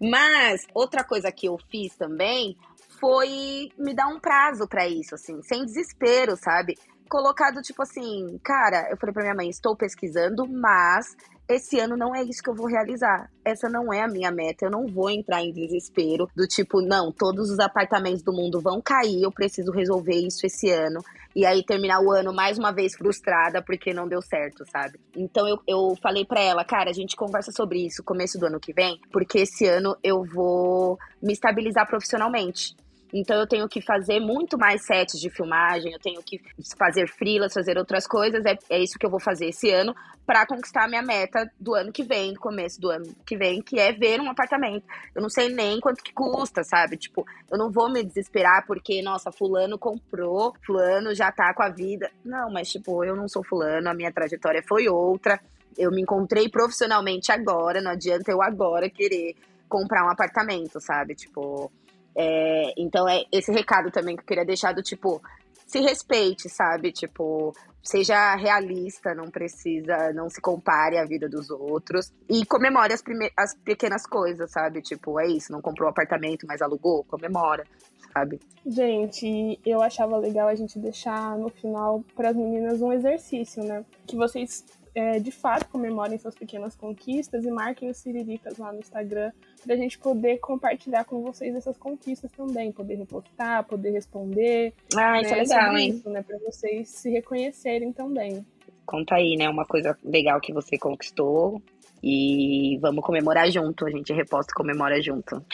[0.00, 2.56] Mas outra coisa que eu fiz também
[3.00, 6.74] foi me dar um prazo pra isso, assim, sem desespero, sabe?
[7.08, 11.14] Colocado tipo assim, cara, eu falei pra minha mãe, estou pesquisando, mas
[11.48, 13.30] esse ano não é isso que eu vou realizar.
[13.44, 14.64] Essa não é a minha meta.
[14.64, 18.80] Eu não vou entrar em desespero do tipo, não, todos os apartamentos do mundo vão
[18.80, 21.00] cair, eu preciso resolver isso esse ano.
[21.34, 24.98] E aí terminar o ano mais uma vez frustrada porque não deu certo, sabe?
[25.14, 28.58] Então eu, eu falei pra ela, cara, a gente conversa sobre isso começo do ano
[28.58, 32.74] que vem, porque esse ano eu vou me estabilizar profissionalmente.
[33.12, 36.40] Então eu tenho que fazer muito mais sets de filmagem, eu tenho que
[36.76, 38.44] fazer freelas, fazer outras coisas.
[38.44, 39.94] É, é isso que eu vou fazer esse ano
[40.26, 43.62] para conquistar a minha meta do ano que vem, do começo do ano que vem,
[43.62, 44.84] que é ver um apartamento.
[45.14, 46.96] Eu não sei nem quanto que custa, sabe?
[46.96, 51.68] Tipo, eu não vou me desesperar porque, nossa, fulano comprou, fulano já tá com a
[51.68, 52.10] vida.
[52.24, 55.40] Não, mas tipo, eu não sou fulano, a minha trajetória foi outra.
[55.78, 59.36] Eu me encontrei profissionalmente agora, não adianta eu agora querer
[59.68, 61.14] comprar um apartamento, sabe?
[61.14, 61.70] Tipo,
[62.16, 65.20] é, então é esse recado também que eu queria deixar do tipo,
[65.66, 66.92] se respeite, sabe?
[66.92, 67.52] Tipo,
[67.82, 73.30] seja realista, não precisa, não se compare à vida dos outros e comemore as, prime-
[73.36, 74.80] as pequenas coisas, sabe?
[74.82, 77.64] Tipo, é isso, não comprou um apartamento, mas alugou, comemora,
[78.12, 78.40] sabe?
[78.66, 83.84] Gente, eu achava legal a gente deixar no final para as meninas um exercício, né?
[84.06, 84.64] Que vocês
[84.96, 89.30] é, de fato comemorem suas pequenas conquistas e marquem os Siriricas lá no Instagram
[89.62, 94.72] pra gente poder compartilhar com vocês essas conquistas também, poder repostar, poder responder.
[94.96, 95.90] Ah, né, isso é legal, hein?
[95.90, 96.22] Isso, né?
[96.22, 98.46] Pra vocês se reconhecerem também.
[98.86, 99.50] Conta aí, né?
[99.50, 101.60] Uma coisa legal que você conquistou
[102.02, 103.84] e vamos comemorar junto.
[103.84, 105.44] A gente reposta e comemora junto.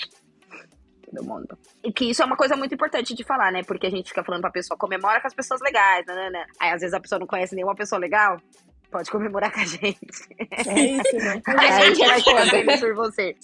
[1.05, 1.59] Todo mundo.
[1.83, 3.65] E que isso é uma coisa muito importante de falar, né?
[3.65, 6.45] Porque a gente fica falando pra pessoa, comemora com as pessoas legais, né.
[6.61, 8.37] Aí às vezes a pessoa não conhece nenhuma pessoa legal,
[8.93, 9.99] pode comemorar com a gente.
[10.39, 11.43] É isso, né?
[11.47, 13.35] A gente vai fazendo por você.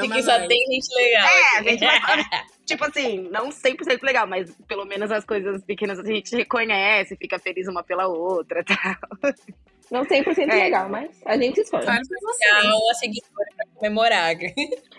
[0.00, 1.26] Porque só tem gente legal.
[1.28, 2.24] É, a gente vai
[2.66, 7.38] tipo assim, não 100% legal, mas pelo menos as coisas pequenas a gente reconhece, fica
[7.38, 8.98] feliz uma pela outra, tá?
[9.88, 10.54] Não 100% É.
[10.64, 11.86] legal, mas a gente esforça.
[11.86, 12.58] Claro pra.
[12.58, 14.34] Legal, a seguidora pra comemorar.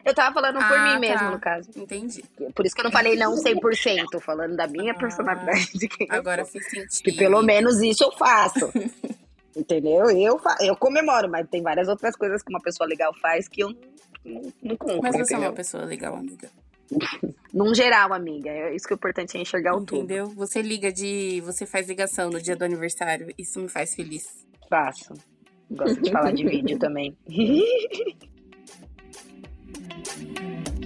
[0.06, 1.00] Eu tava falando por Ah, mim tá.
[1.00, 1.70] mesmo, no caso.
[1.76, 2.24] Entendi.
[2.56, 5.74] Por isso que eu não falei não 100%, falando da minha Ah, personalidade.
[5.78, 7.04] De quem eu Agora fez sentido.
[7.04, 8.72] Que pelo menos isso eu faço.
[9.58, 10.10] Entendeu?
[10.12, 13.70] Eu, eu comemoro, mas tem várias outras coisas que uma pessoa legal faz que eu
[14.24, 15.50] não, não, não cumpro, Mas você é entendeu?
[15.50, 16.50] uma pessoa legal, amiga.
[17.54, 18.52] Num geral, amiga.
[18.52, 20.04] É isso que é importante é enxergar o todo.
[20.04, 20.28] Entendeu?
[20.30, 21.42] Você liga de.
[21.42, 23.34] Você faz ligação no dia do aniversário.
[23.38, 24.46] Isso me faz feliz.
[24.70, 25.14] Faço.
[25.72, 27.18] Gosto de falar de vídeo também.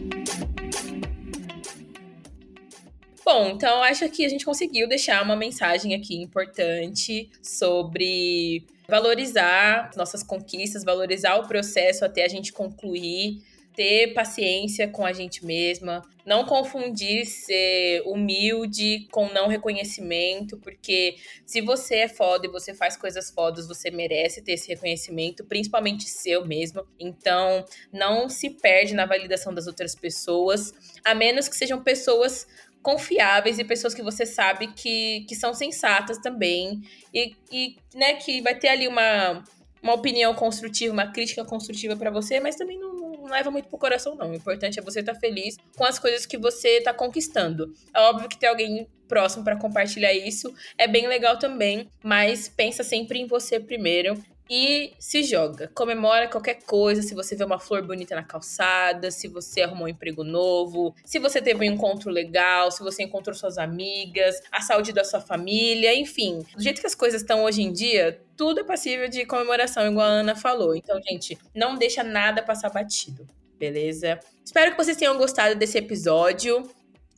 [3.24, 10.24] Bom, então acho que a gente conseguiu deixar uma mensagem aqui importante sobre valorizar nossas
[10.24, 13.42] conquistas, valorizar o processo até a gente concluir
[13.74, 21.16] ter paciência com a gente mesma, não confundir ser humilde com não reconhecimento, porque
[21.46, 26.04] se você é foda e você faz coisas fodas, você merece ter esse reconhecimento, principalmente
[26.04, 26.86] seu mesmo.
[27.00, 32.46] Então, não se perde na validação das outras pessoas, a menos que sejam pessoas
[32.82, 36.82] confiáveis e pessoas que você sabe que, que são sensatas também
[37.14, 39.44] e, e né, que vai ter ali uma,
[39.82, 44.16] uma opinião construtiva, uma crítica construtiva para você, mas também não leva muito pro coração,
[44.16, 44.32] não.
[44.32, 47.74] O importante é você estar tá feliz com as coisas que você tá conquistando.
[47.94, 52.82] É óbvio que ter alguém próximo para compartilhar isso é bem legal também, mas pensa
[52.84, 54.18] sempre em você primeiro
[54.54, 55.72] e se joga.
[55.74, 59.88] Comemora qualquer coisa, se você vê uma flor bonita na calçada, se você arrumou um
[59.88, 64.92] emprego novo, se você teve um encontro legal, se você encontrou suas amigas, a saúde
[64.92, 66.46] da sua família, enfim.
[66.54, 70.06] Do jeito que as coisas estão hoje em dia, tudo é passível de comemoração, igual
[70.06, 70.76] a Ana falou.
[70.76, 73.26] Então, gente, não deixa nada passar batido,
[73.58, 74.20] beleza?
[74.44, 76.70] Espero que vocês tenham gostado desse episódio.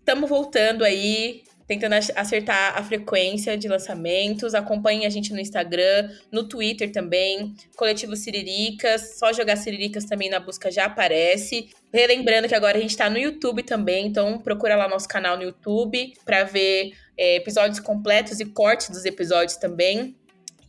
[0.06, 4.54] Tamo voltando aí tentando acertar a frequência de lançamentos.
[4.54, 9.18] Acompanhe a gente no Instagram, no Twitter também, Coletivo Siriricas.
[9.18, 11.70] Só jogar Siriricas também na busca já aparece.
[11.94, 15.44] Relembrando que agora a gente está no YouTube também, então procura lá nosso canal no
[15.44, 20.16] YouTube para ver é, episódios completos e cortes dos episódios também.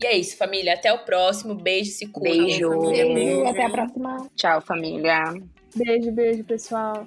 [0.00, 0.74] E é isso, família.
[0.74, 1.54] Até o próximo.
[1.54, 2.46] Beijo, se cuidem.
[2.46, 2.68] Beijo.
[2.80, 3.46] Beijo.
[3.46, 4.30] Até a próxima.
[4.34, 5.34] Tchau, família.
[5.74, 7.06] Beijo, beijo, pessoal.